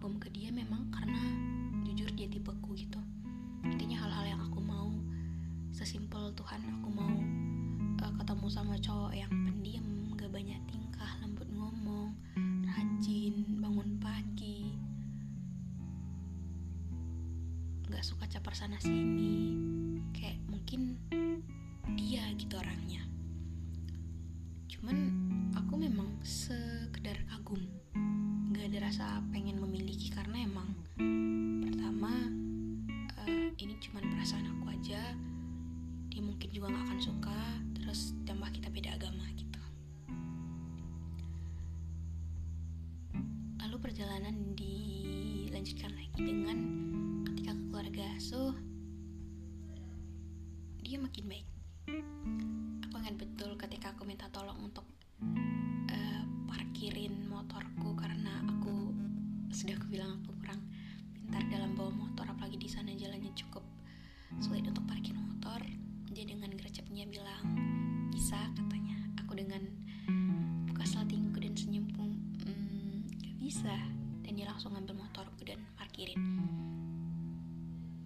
kagum 0.02 0.18
ke 0.18 0.34
dia 0.34 0.50
memang 0.50 0.90
karena 0.90 1.22
jujur 1.86 2.10
dia 2.18 2.26
tipeku 2.26 2.74
gitu. 2.74 2.98
Intinya 3.62 4.02
hal-hal 4.02 4.34
yang 4.34 4.42
aku 4.42 4.58
mau 4.58 4.90
sesimpel 5.70 6.34
Tuhan 6.34 6.58
aku 6.58 6.90
mau 6.90 7.14
uh, 8.02 8.12
ketemu 8.18 8.46
sama 8.50 8.74
cowok 8.82 9.14
yang 9.14 9.30
pendiam 9.30 9.86
gak 10.18 10.26
banyak 10.34 10.58
tingkah 10.66 11.06
lembut 11.22 11.46
ngomong 11.54 12.18
rajin 12.66 13.46
bangun 13.62 13.94
pagi. 14.02 14.74
Gak 17.86 18.02
suka 18.02 18.26
caper 18.26 18.58
sana 18.58 18.82
sini 18.82 19.51
perjalanan 43.92 44.56
dilanjutkan 44.56 45.92
lagi 45.92 46.11
langsung 74.62 74.78
ngambil 74.78 74.94
motorku 74.94 75.42
dan 75.42 75.58
parkirin. 75.74 76.22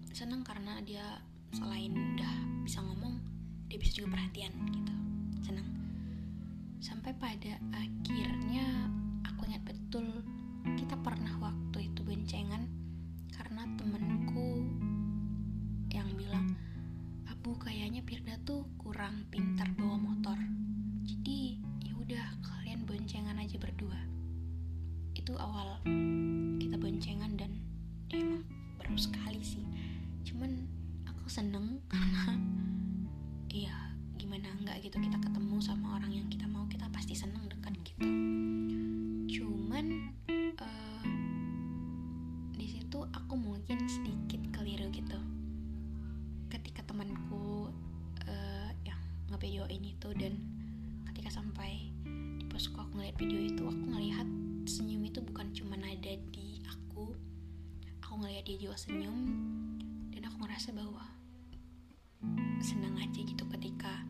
Senang 0.09 0.41
karena 0.41 0.81
dia 0.81 1.21
selain 1.53 1.93
udah 1.93 2.65
bisa 2.65 2.81
ngomong 2.81 3.21
dia 3.69 3.77
bisa 3.77 4.01
juga 4.01 4.17
perhatian 4.17 4.49
gitu. 4.73 4.93
Senang 5.45 5.69
sampai 6.81 7.13
pada 7.21 7.61
akhirnya 7.77 8.56
ngeliat 58.17 58.43
dia 58.49 58.57
juga 58.57 58.75
senyum 58.75 59.17
dan 60.11 60.25
aku 60.25 60.41
ngerasa 60.41 60.73
bahwa 60.73 61.05
senang 62.59 62.97
aja 62.97 63.19
gitu 63.21 63.45
ketika 63.57 64.03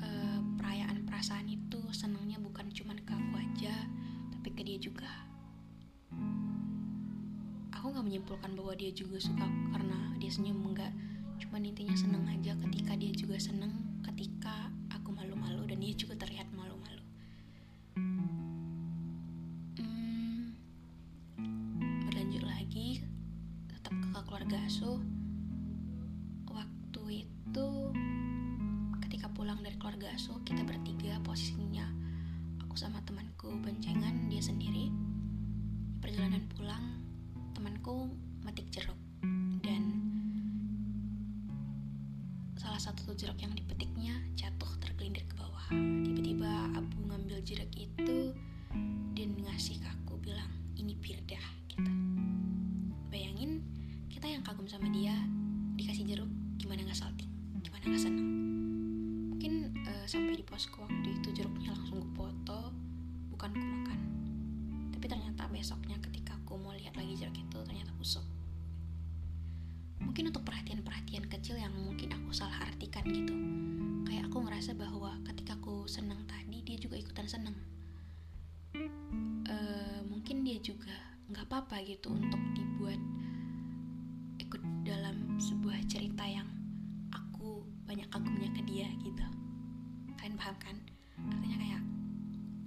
uh, 0.00 0.40
perayaan 0.56 1.04
perasaan 1.04 1.46
itu 1.46 1.78
senangnya 1.92 2.40
bukan 2.40 2.66
cuma 2.72 2.96
ke 2.96 3.12
aku 3.12 3.34
aja 3.36 3.74
tapi 4.32 4.48
ke 4.50 4.62
dia 4.64 4.78
juga. 4.82 5.08
Aku 7.76 7.92
nggak 7.92 8.06
menyimpulkan 8.08 8.56
bahwa 8.56 8.72
dia 8.74 8.90
juga 8.90 9.20
suka 9.22 9.46
karena 9.70 10.16
dia 10.18 10.32
senyum 10.32 10.58
enggak 10.74 10.90
cuman 11.36 11.68
intinya 11.68 11.94
seneng 11.94 12.24
aja 12.26 12.56
ketika 12.64 12.96
dia 12.96 13.12
juga 13.12 13.36
seneng 13.36 13.85
aku 75.86 76.02
seneng 76.02 76.18
tadi 76.26 76.66
dia 76.66 76.74
juga 76.82 76.98
ikutan 76.98 77.30
seneng. 77.30 77.54
Uh, 79.46 80.02
mungkin 80.10 80.42
dia 80.42 80.58
juga 80.58 80.90
nggak 81.30 81.46
apa-apa 81.46 81.78
gitu 81.86 82.10
untuk 82.10 82.42
dibuat 82.58 82.98
ikut 84.42 84.58
dalam 84.82 85.38
sebuah 85.38 85.78
cerita 85.86 86.26
yang 86.26 86.50
banyak 87.86 88.02
kagumnya 88.10 88.50
ke 88.50 88.66
dia 88.66 88.90
gitu. 88.98 89.22
Kalian 90.18 90.34
paham 90.34 90.58
kan? 90.58 90.74
Artinya 91.22 91.54
kayak 91.54 91.82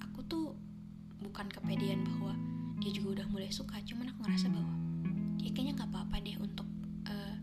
aku 0.07 0.23
tuh 0.23 0.55
bukan 1.19 1.51
kepedean 1.51 2.07
bahwa 2.07 2.31
dia 2.79 2.95
juga 2.95 3.19
udah 3.19 3.27
mulai 3.35 3.51
suka 3.51 3.83
cuman 3.83 4.15
aku 4.15 4.23
ngerasa 4.23 4.47
bahwa 4.47 4.71
dia 5.35 5.51
kayaknya 5.51 5.75
nggak 5.75 5.91
apa-apa 5.91 6.23
deh 6.23 6.39
untuk 6.39 6.71
uh, 7.11 7.35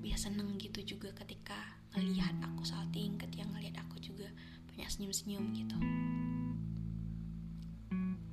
biasa 0.00 0.32
seneng 0.32 0.56
gitu 0.56 0.96
juga 0.96 1.12
ketika 1.20 1.76
ngelihat 1.92 2.32
aku 2.40 2.64
salting 2.64 3.20
ketika 3.20 3.44
ngelihat 3.44 3.76
aku 3.84 4.00
juga 4.00 4.32
banyak 4.80 4.96
senyum-senyum 4.96 5.44
gitu. 5.52 5.76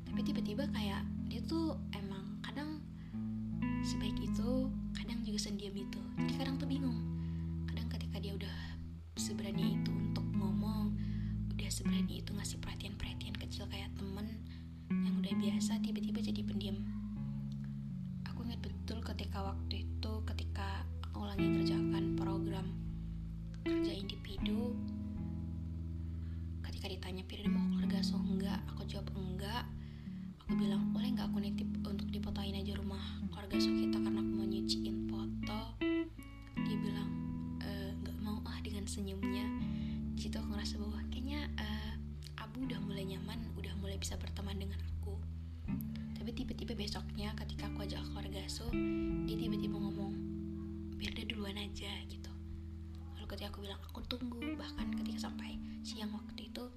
Tapi 0.07 0.19
tiba-tiba 0.23 0.63
kayak 0.71 1.03
dia 1.27 1.43
tuh 1.43 1.75
emang 1.91 2.39
kadang 2.39 2.79
sebaik 3.83 4.15
itu 4.15 4.71
kadang 4.95 5.19
juga 5.27 5.43
sendiam 5.43 5.75
itu. 5.75 5.99
Jadi 6.15 6.33
kadang 6.39 6.55
tuh 6.55 6.71
bingung. 6.71 7.03
Ketika 7.87 8.23
dia 8.23 8.31
udah 8.31 8.57
seberani 9.19 9.75
itu 9.75 9.91
untuk 9.91 10.23
ngomong 10.39 10.95
udah 11.51 11.67
seberani 11.67 12.23
itu 12.23 12.31
ngasih 12.31 12.63
perhatian-perhatian 12.63 13.35
kecil 13.35 13.67
kayak 13.67 13.91
temen 13.99 14.39
yang 14.87 15.19
udah 15.19 15.33
biasa 15.35 15.83
tiba-tiba 15.83 16.23
jadi 16.23 16.41
pendiam. 16.47 16.79
Aku 18.31 18.47
ingat 18.47 18.63
betul 18.63 19.03
ketika 19.03 19.51
waktu 19.51 19.83
itu 19.83 20.11
ketika 20.31 20.87
aku 21.03 21.27
lagi 21.27 21.43
kerjakan 21.43 21.76
ajak 47.97 48.13
keluarga 48.13 48.41
so 48.45 48.69
dia 49.25 49.33
tiba-tiba 49.33 49.73
ngomong 49.73 50.13
biar 51.01 51.17
dia 51.17 51.25
duluan 51.25 51.57
aja 51.57 51.89
gitu. 52.05 52.29
Lalu 53.17 53.25
ketika 53.33 53.49
aku 53.49 53.65
bilang 53.65 53.81
aku 53.89 54.05
tunggu 54.05 54.53
bahkan 54.53 54.93
ketika 55.01 55.25
sampai 55.25 55.57
siang 55.81 56.13
waktu 56.13 56.45
itu 56.45 56.69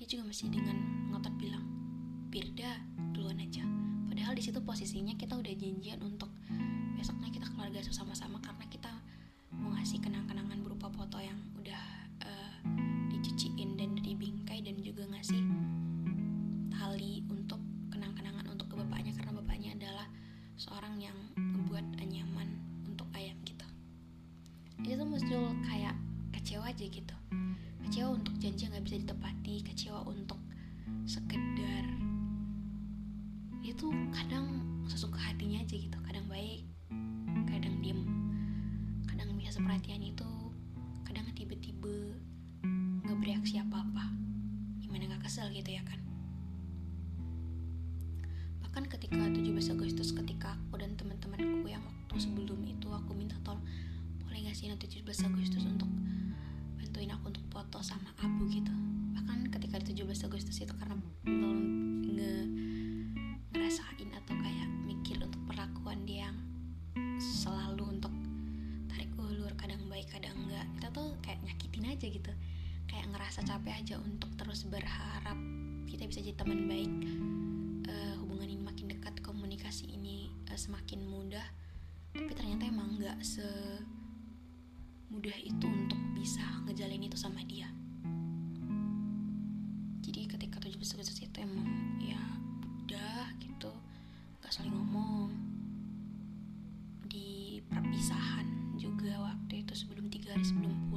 dia 0.00 0.06
juga 0.08 0.32
masih 0.32 0.48
dengan 0.48 0.72
ngotot 1.12 1.36
bilang 1.36 1.68
Birda 2.32 2.80
duluan 3.12 3.44
aja. 3.44 3.60
Padahal 4.08 4.32
di 4.32 4.40
situ 4.40 4.56
posisinya 4.64 5.12
kita 5.20 5.36
udah 5.36 5.52
janjian 5.52 6.00
untuk 6.00 6.32
besoknya 6.96 7.28
kita 7.28 7.44
keluarga 7.52 7.84
sama-sama 7.92 8.40
karena 8.40 8.64
kita 8.72 8.92
mau 9.52 9.68
ngasih 9.76 10.00
kenang-kenangan 10.00 10.64
berupa 10.64 10.88
foto 10.88 11.20
yang 11.20 11.36
aja 26.84 27.00
gitu. 27.00 27.16
Kecewa 27.88 28.20
untuk 28.20 28.36
janji 28.36 28.68
nggak 28.68 28.84
bisa 28.84 29.00
ditepati 29.00 29.64
kecewa 29.64 30.04
untuk 30.04 30.36
sekedar 31.08 31.88
itu 33.64 33.88
kadang 34.12 34.60
sesuka 34.84 35.16
hatinya 35.16 35.64
aja 35.64 35.80
gitu 35.80 35.96
kadang 36.04 36.28
baik 36.28 36.68
kadang 37.48 37.80
diem 37.80 38.04
kadang 39.08 39.32
bisa 39.40 39.56
seperhatian 39.56 40.04
itu 40.04 40.28
kadang 41.08 41.24
tiba-tiba 41.32 42.20
nggak 43.00 43.16
bereaksi 43.16 43.56
apa-apa 43.64 44.12
gimana 44.84 45.08
nggak 45.08 45.24
kesel 45.24 45.48
gitu 45.56 45.72
ya 45.72 45.80
kan. 45.88 46.04
Bahkan 48.60 48.92
ketika 48.92 49.24
17 49.24 49.72
Agustus 49.72 50.12
ketika 50.12 50.52
aku 50.68 50.84
dan 50.84 50.92
teman-temanku 51.00 51.64
yang 51.64 51.80
waktu 51.80 52.14
sebelum 52.20 52.60
itu 52.68 52.92
aku 52.92 53.16
minta 53.16 53.40
tolong 53.40 53.64
boleh 54.20 54.44
nggak 54.44 54.56
sih 54.56 54.68
nanti 54.68 54.84
17 54.84 55.08
Agustus 55.24 55.64
untuk 55.64 55.88
bantuin 56.94 57.10
aku 57.10 57.26
untuk 57.26 57.42
foto 57.50 57.82
sama 57.82 58.06
Abu 58.22 58.46
gitu. 58.54 58.70
Bahkan 59.18 59.50
ketika 59.50 59.82
17 59.82 60.30
Agustus 60.30 60.62
itu 60.62 60.70
karena 60.78 60.94
belum 61.26 61.58
nge 62.06 62.34
ngerasain 63.50 64.14
atau 64.14 64.38
kayak 64.38 64.70
mikir 64.86 65.18
untuk 65.18 65.42
perlakuan 65.42 66.06
dia 66.06 66.30
yang 66.30 66.38
selalu 67.18 67.98
untuk 67.98 68.14
tarik 68.86 69.10
ulur 69.18 69.50
kadang 69.58 69.82
baik 69.90 70.06
kadang 70.06 70.38
enggak. 70.46 70.62
Kita 70.78 70.88
tuh 70.94 71.18
kayak 71.18 71.42
nyakitin 71.42 71.90
aja 71.90 72.06
gitu. 72.06 72.32
Kayak 72.86 73.10
ngerasa 73.10 73.42
capek 73.42 73.74
aja 73.74 73.94
untuk 73.98 74.30
terus 74.38 74.62
berharap 74.62 75.38
kita 75.90 76.06
bisa 76.06 76.22
jadi 76.22 76.38
teman 76.38 76.70
baik. 76.70 76.94
Uh, 77.90 78.14
hubungan 78.22 78.54
ini 78.54 78.62
makin 78.62 78.86
dekat 78.86 79.18
komunikasi 79.18 79.90
ini 79.90 80.30
uh, 80.46 80.54
semakin 80.54 81.02
mudah. 81.10 81.42
Tapi 82.14 82.30
ternyata 82.38 82.70
emang 82.70 83.02
nggak 83.02 83.18
se 83.18 83.42
mudah 85.12 85.36
itu 85.40 85.66
untuk 85.66 86.00
bisa 86.16 86.44
ngejalin 86.68 87.04
itu 87.04 87.16
sama 87.18 87.40
dia. 87.44 87.68
Jadi 90.04 90.28
ketika 90.28 90.60
17 90.60 90.76
Agustus 90.76 91.20
itu 91.20 91.36
emang 91.40 91.68
ya 92.00 92.20
udah 92.84 93.32
gitu 93.40 93.72
gak 94.44 94.52
saling 94.52 94.72
ngomong. 94.72 95.32
Di 97.08 97.60
perpisahan 97.66 98.76
juga 98.76 99.32
waktu 99.32 99.64
itu 99.64 99.72
sebelum 99.72 100.12
tiga 100.12 100.36
hari 100.36 100.44
sebelum 100.44 100.93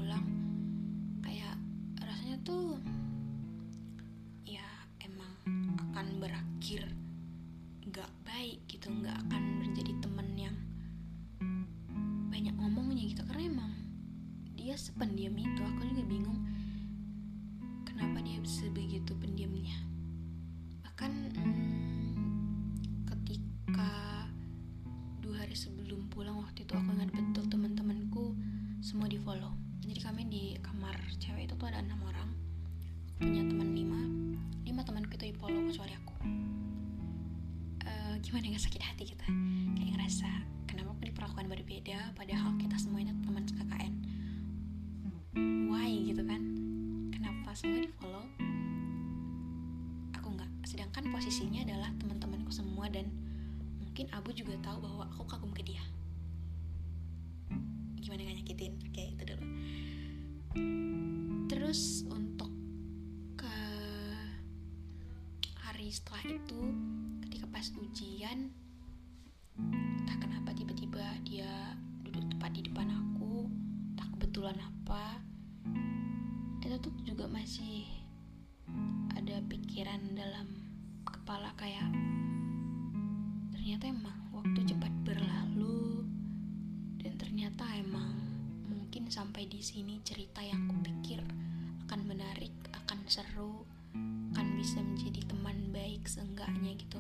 kita. 39.08 39.28
Kayak 39.80 39.90
ngerasa 39.96 40.30
kenapa 40.68 40.92
aku 40.92 41.08
diperlakukan 41.08 41.48
berbeda 41.48 42.12
padahal 42.20 42.60
kita 42.60 42.76
semua 42.76 43.00
ini 43.00 43.16
teman 43.24 43.48
KKN 43.48 43.94
why 45.72 45.92
gitu 46.12 46.24
kan? 46.28 46.42
Kenapa 47.16 47.56
semua 47.56 47.80
di 47.80 47.92
follow? 47.96 48.26
Aku 50.20 50.28
nggak 50.36 50.52
sedangkan 50.68 51.08
posisinya 51.08 51.64
adalah 51.64 51.90
teman-temanku 51.96 52.52
semua 52.52 52.92
dan 52.92 53.08
mungkin 53.80 54.12
Abu 54.12 54.36
juga 54.36 54.60
tahu 54.60 54.84
bahwa 54.84 55.08
aku 55.16 55.24
kagum 55.24 55.56
ke 55.56 55.64
dia. 55.64 55.84
Gimana 57.98 58.24
gak 58.24 58.38
nyakitin? 58.44 58.74
Oke 58.88 59.04
itu 59.16 59.24
dulu. 59.24 59.44
Terus 61.48 62.04
untuk 62.08 62.52
ke 63.36 63.56
hari 65.60 65.92
setelah 65.92 66.24
itu 66.28 66.62
ketika 67.28 67.46
pas 67.52 67.68
ujian 67.76 68.52
entah 69.58 70.18
kenapa 70.22 70.54
tiba-tiba 70.54 71.04
dia 71.26 71.76
duduk 72.06 72.24
tepat 72.36 72.52
di 72.54 72.62
depan 72.66 72.88
aku. 72.94 73.50
Entah 73.94 74.08
kebetulan 74.16 74.58
apa. 74.62 75.22
Itu 76.62 76.78
tuh 76.84 76.94
juga 77.08 77.26
masih 77.32 77.88
ada 79.18 79.40
pikiran 79.48 80.14
dalam 80.14 80.48
kepala 81.08 81.56
kayak 81.58 81.90
ternyata 83.56 83.90
emang 83.90 84.20
waktu 84.36 84.60
cepat 84.68 84.94
berlalu. 85.02 86.06
Dan 87.02 87.18
ternyata 87.18 87.64
emang 87.78 88.14
mungkin 88.68 89.10
sampai 89.10 89.48
di 89.48 89.64
sini 89.64 90.04
cerita 90.04 90.44
yang 90.44 90.68
kupikir 90.70 91.24
akan 91.88 92.04
menarik, 92.04 92.52
akan 92.84 93.00
seru, 93.08 93.64
akan 94.36 94.48
bisa 94.60 94.84
menjadi 94.84 95.24
teman 95.24 95.72
baik 95.72 96.04
seenggaknya 96.04 96.76
gitu. 96.76 97.00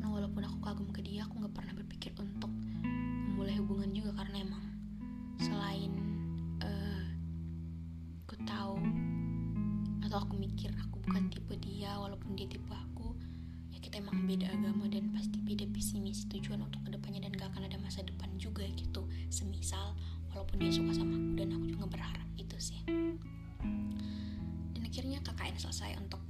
Karena 0.00 0.16
walaupun 0.16 0.40
aku 0.48 0.58
kagum 0.64 0.88
ke 0.96 1.04
dia, 1.04 1.28
aku 1.28 1.44
nggak 1.44 1.52
pernah 1.52 1.76
berpikir 1.76 2.16
untuk 2.16 2.48
memulai 3.28 3.52
hubungan 3.60 3.92
juga 3.92 4.16
karena 4.16 4.48
emang 4.48 4.64
selain 5.36 5.92
uh, 6.64 7.04
aku 8.24 8.40
tahu 8.48 8.80
atau 10.08 10.24
aku 10.24 10.40
mikir 10.40 10.72
aku 10.80 11.04
bukan 11.04 11.28
tipe 11.28 11.52
dia 11.60 12.00
walaupun 12.00 12.32
dia 12.32 12.48
tipe 12.48 12.72
aku 12.72 13.12
ya 13.68 13.76
kita 13.84 14.00
emang 14.00 14.24
beda 14.24 14.48
agama 14.48 14.88
dan 14.88 15.12
pasti 15.12 15.36
beda 15.44 15.68
visi 15.68 16.00
misi 16.00 16.24
tujuan 16.32 16.64
untuk 16.64 16.80
ke 16.88 16.96
depannya 16.96 17.28
dan 17.28 17.36
gak 17.36 17.52
akan 17.52 17.68
ada 17.68 17.76
masa 17.76 18.00
depan 18.00 18.32
juga 18.40 18.64
gitu. 18.72 19.04
Semisal 19.28 19.92
walaupun 20.32 20.64
dia 20.64 20.72
suka 20.72 20.96
sama 20.96 21.12
aku 21.12 21.36
dan 21.36 21.52
aku 21.52 21.66
juga 21.76 21.86
berharap 21.92 22.28
itu 22.40 22.56
sih. 22.56 22.80
Dan 24.72 24.80
akhirnya 24.80 25.20
KKN 25.20 25.60
selesai 25.60 26.00
untuk 26.00 26.24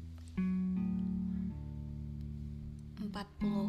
40 3.02 3.59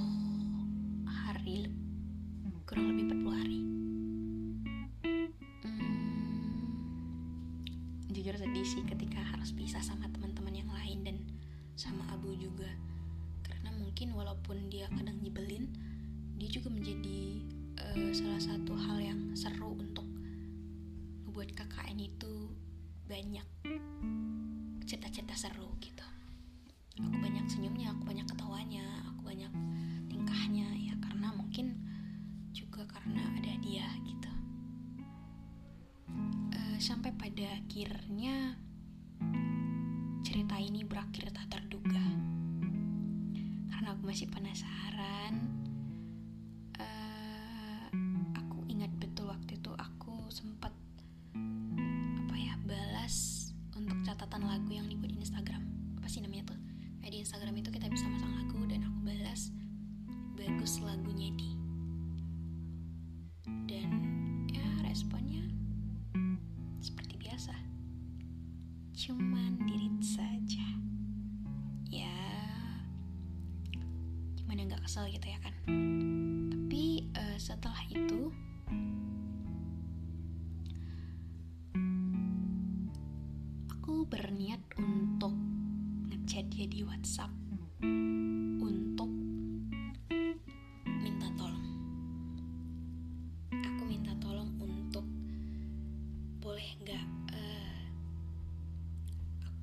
sih 8.72 8.88
ketika 8.88 9.20
harus 9.20 9.52
pisah 9.52 9.84
sama 9.84 10.08
teman-teman 10.16 10.56
yang 10.56 10.72
lain 10.72 11.04
dan 11.04 11.18
sama 11.76 12.08
Abu 12.08 12.32
juga. 12.40 12.72
Karena 13.44 13.68
mungkin 13.76 14.16
walaupun 14.16 14.72
dia 14.72 14.88
kadang 14.96 15.20
nyebelin 15.20 15.68
dia 16.40 16.48
juga 16.48 16.72
menjadi 16.72 17.44
uh, 17.84 18.12
salah 18.16 18.40
satu 18.40 18.72
hal 18.80 19.04
yang 19.04 19.36
seru 19.36 19.76
untuk 19.76 20.08
membuat 21.28 21.52
KKN 21.52 22.00
itu 22.00 22.56
banyak 23.12 23.44
cerita-cerita 24.88 25.36
seru 25.36 25.76
gitu. 25.84 26.08
Aku 26.96 27.18
banyak 27.20 27.44
senyumnya 27.52 27.92
aku 27.92 28.08
banyak 28.08 28.24
ketawanya 28.24 28.88
aku 29.12 29.36
banyak 29.36 29.52
tingkahnya 30.08 30.72
ya 30.80 30.96
karena 31.04 31.28
mungkin 31.36 31.76
juga 32.56 32.88
karena 32.88 33.20
ada 33.36 33.52
dia 33.60 33.84
gitu 34.08 34.31
sampai 36.82 37.14
pada 37.14 37.46
akhirnya 37.62 38.58
cerita 40.26 40.58
ini 40.58 40.82
berakhir 40.82 41.30
tak 41.30 41.46
terduga. 41.54 42.02
Karena 43.70 43.94
aku 43.94 44.10
masih 44.10 44.26
penasaran 44.34 45.61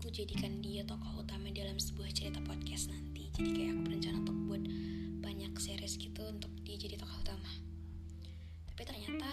aku 0.09 0.25
jadikan 0.25 0.65
dia 0.65 0.81
tokoh 0.89 1.21
utama 1.21 1.53
dalam 1.53 1.77
sebuah 1.77 2.09
cerita 2.17 2.41
podcast 2.41 2.89
nanti. 2.89 3.29
Jadi 3.37 3.53
kayak 3.53 3.77
aku 3.77 3.81
berencana 3.93 4.17
untuk 4.25 4.39
buat 4.49 4.65
banyak 5.21 5.53
series 5.61 6.01
gitu 6.01 6.25
untuk 6.25 6.49
dia 6.65 6.81
jadi 6.81 6.97
tokoh 6.97 7.13
utama. 7.21 7.53
Tapi 8.73 8.89
ternyata 8.89 9.29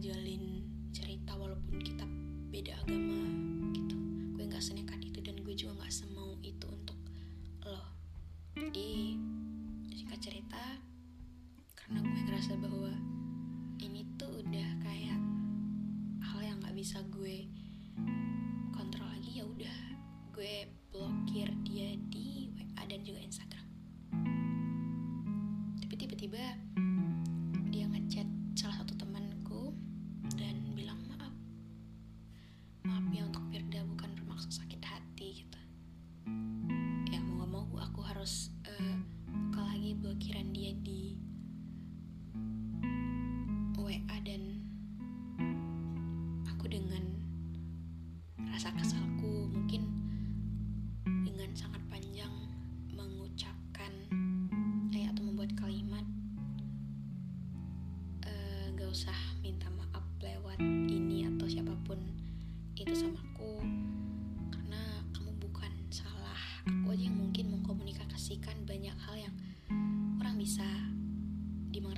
ngejualin 0.00 0.49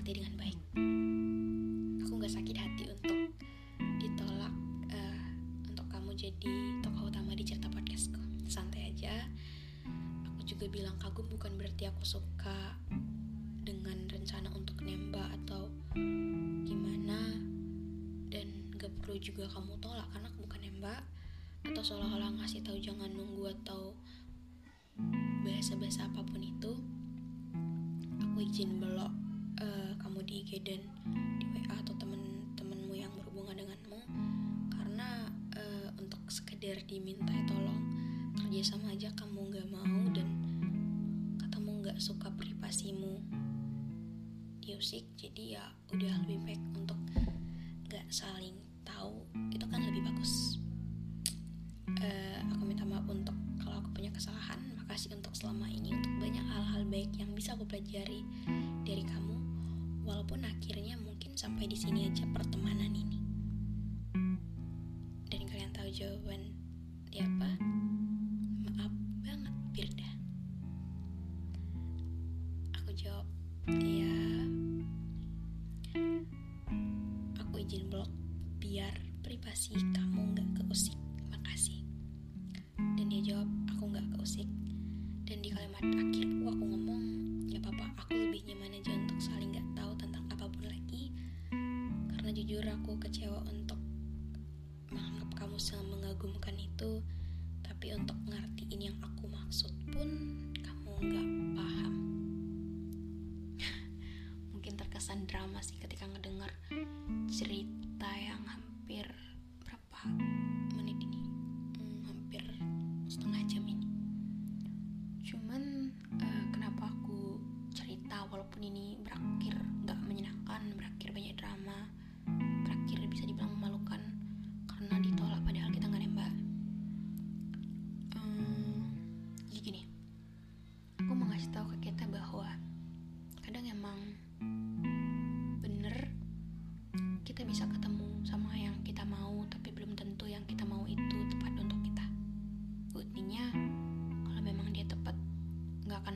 dimengerti 0.03 0.19
dengan 0.19 0.35
baik. 0.35 0.59
Aku 2.03 2.13
gak 2.19 2.35
sakit 2.35 2.57
hati 2.59 2.85
untuk 2.91 3.19
ditolak 4.03 4.51
uh, 4.91 5.27
untuk 5.71 5.87
kamu 5.95 6.11
jadi 6.19 6.51
tokoh 6.83 7.07
utama 7.07 7.39
di 7.39 7.47
cerita 7.47 7.71
podcastku. 7.71 8.19
Santai 8.51 8.91
aja. 8.91 9.15
Aku 10.27 10.43
juga 10.43 10.67
bilang 10.67 10.99
kagum 10.99 11.31
bukan 11.31 11.55
berarti 11.55 11.87
aku 11.87 12.03
suka 12.03 12.75
dengan 13.63 13.95
rencana 14.11 14.51
untuk 14.51 14.83
nembak 14.83 15.39
atau 15.47 15.71
gimana. 16.67 17.39
Dan 18.27 18.75
gak 18.75 18.91
perlu 19.07 19.23
juga 19.23 19.47
kamu 19.55 19.79
tolak 19.79 20.11
karena 20.11 20.27
aku 20.35 20.51
bukan 20.51 20.61
nembak. 20.67 21.03
Atau 21.63 21.83
seolah-olah 21.87 22.43
ngasih 22.43 22.67
tahu 22.67 22.83
jangan 22.83 23.07
nunggu 23.15 23.55
atau 23.63 23.95
bahasa-bahasa 25.47 26.11
apa 26.11 26.22
dan 30.63 30.81
di 31.43 31.47
WA 31.51 31.75
atau 31.75 31.95
temen-temenmu 31.99 32.95
yang 32.95 33.11
berhubungan 33.19 33.59
denganmu. 33.59 33.99
Karena 34.71 35.27
uh, 35.59 35.91
untuk 35.99 36.23
sekedar 36.31 36.79
diminta 36.87 37.35
tolong 37.51 37.83
kerja 38.39 38.79
sama 38.79 38.95
aja 38.95 39.11
kamu 39.19 39.49
nggak 39.51 39.69
mau 39.75 40.01
dan 40.15 40.29
katamu 41.43 41.83
nggak 41.83 41.99
suka 41.99 42.31
privasimu. 42.39 43.19
Ya 44.63 44.79
Diusik 44.79 45.03
jadi 45.19 45.59
ya 45.59 45.65
udah 45.91 46.23
lebih 46.23 46.39
baik 46.47 46.63
untuk 46.79 47.01
nggak 47.91 48.07
saling 48.15 48.55
tahu. 48.87 49.27
Itu 49.51 49.67
kan 49.67 49.83
lebih 49.83 50.07
bagus. 50.07 50.63
Uh, 51.99 52.39
aku 52.55 52.63
minta 52.63 52.87
maaf 52.87 53.09
untuk 53.11 53.35
kalau 53.59 53.83
aku 53.83 53.99
punya 53.99 54.15
kesalahan. 54.15 54.63
Makasih 54.79 55.17
untuk 55.19 55.35
selama 55.35 55.67
ini 55.67 55.97
untuk 55.97 56.13
banyak 56.23 56.47
hal-hal 56.47 56.87
baik 56.87 57.11
yang 57.19 57.35
bisa 57.35 57.59
aku 57.59 57.67
pelajari 57.67 58.23
sampai 61.43 61.67
di 61.67 61.75
sini 61.75 62.07
aja 62.07 62.23
pertemuan 62.31 62.62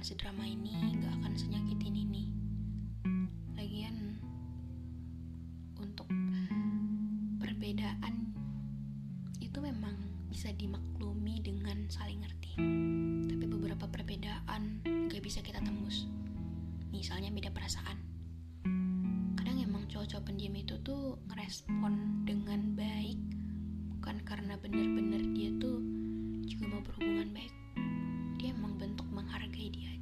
sedrama 0.06 0.46
ini 0.46 0.70
nggak 1.02 1.18
akan 1.18 1.34
senyakitin 1.34 1.98
ini. 1.98 2.30
Lagian 3.58 4.14
untuk 5.82 6.06
perbedaan 7.42 8.30
itu 9.42 9.58
memang 9.58 9.98
bisa 10.30 10.54
dimaklumi 10.54 11.42
dengan 11.42 11.90
saling 11.90 12.22
ngerti. 12.22 12.54
Tapi 13.34 13.44
beberapa 13.50 13.90
perbedaan 13.90 14.78
gak 15.10 15.26
bisa 15.26 15.42
kita 15.42 15.58
tembus. 15.58 16.06
Misalnya 16.94 17.34
beda 17.34 17.50
perasaan. 17.50 17.98
Kadang 19.34 19.58
emang 19.58 19.90
cowok-cowok 19.90 20.22
pendiam 20.22 20.54
itu 20.54 20.78
tuh 20.86 21.18
ngerespon 21.34 22.22
dengan 22.22 22.78
baik 22.78 23.18
bukan 23.98 24.22
karena 24.22 24.54
bener-bener 24.54 25.34
dia 25.34 25.50
tuh 25.58 25.82
juga 26.46 26.78
mau 26.78 26.82
berhubungan 26.86 27.34
baik. 27.34 27.54
Dia 28.38 28.54
emang 28.54 28.78
bentuk 28.78 29.10
menghargai 29.10 29.66
dia 29.74 29.95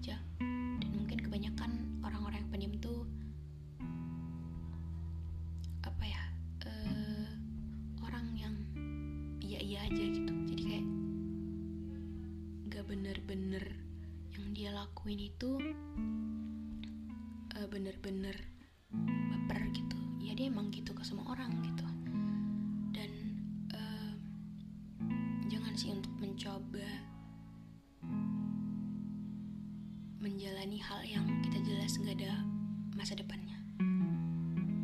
hal 30.85 31.01
yang 31.09 31.24
kita 31.41 31.64
jelas 31.64 31.97
nggak 31.97 32.20
ada 32.20 32.45
masa 32.93 33.16
depannya. 33.16 33.57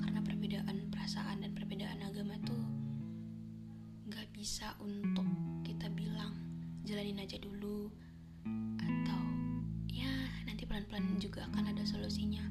Karena 0.00 0.24
perbedaan 0.24 0.88
perasaan 0.88 1.44
dan 1.44 1.52
perbedaan 1.52 2.00
agama 2.00 2.40
tuh 2.40 2.64
nggak 4.08 4.32
bisa 4.32 4.72
untuk 4.80 5.28
kita 5.60 5.92
bilang 5.92 6.32
jalanin 6.88 7.20
aja 7.20 7.36
dulu 7.36 7.92
atau 8.80 9.22
ya 9.92 10.10
nanti 10.48 10.64
pelan-pelan 10.64 11.20
juga 11.20 11.44
akan 11.52 11.68
ada 11.68 11.84
solusinya. 11.84 12.48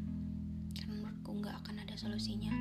Karena 0.77 0.93
menurutku 1.01 1.31
nggak 1.41 1.55
akan 1.65 1.75
ada 1.81 1.95
solusinya. 1.97 2.53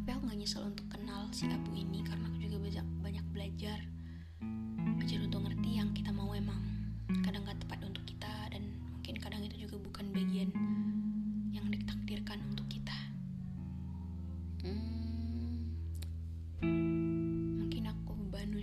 Tapi 0.00 0.08
aku 0.16 0.22
nggak 0.32 0.38
nyesel 0.40 0.64
untuk 0.64 0.88
kenal 0.88 1.28
si 1.28 1.44
Abu 1.52 1.76
ini 1.76 2.00
karena 2.00 2.32
aku 2.32 2.40
juga 2.40 2.56
banyak 2.56 2.86
banyak 3.04 3.24
belajar. 3.36 3.78
belajar 3.84 3.93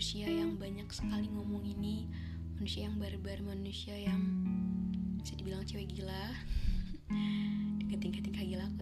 manusia 0.01 0.33
yang 0.33 0.57
banyak 0.57 0.89
sekali 0.89 1.29
ngomong 1.29 1.61
ini 1.61 2.09
manusia 2.57 2.89
yang 2.89 2.97
barbar 2.97 3.37
manusia 3.45 3.93
yang 3.93 4.17
bisa 5.21 5.37
dibilang 5.37 5.61
cewek 5.61 5.93
gila. 5.93 6.25
Dengan 7.77 8.01
tingkah-tingkah 8.01 8.41
gila 8.41 8.65
aku 8.65 8.81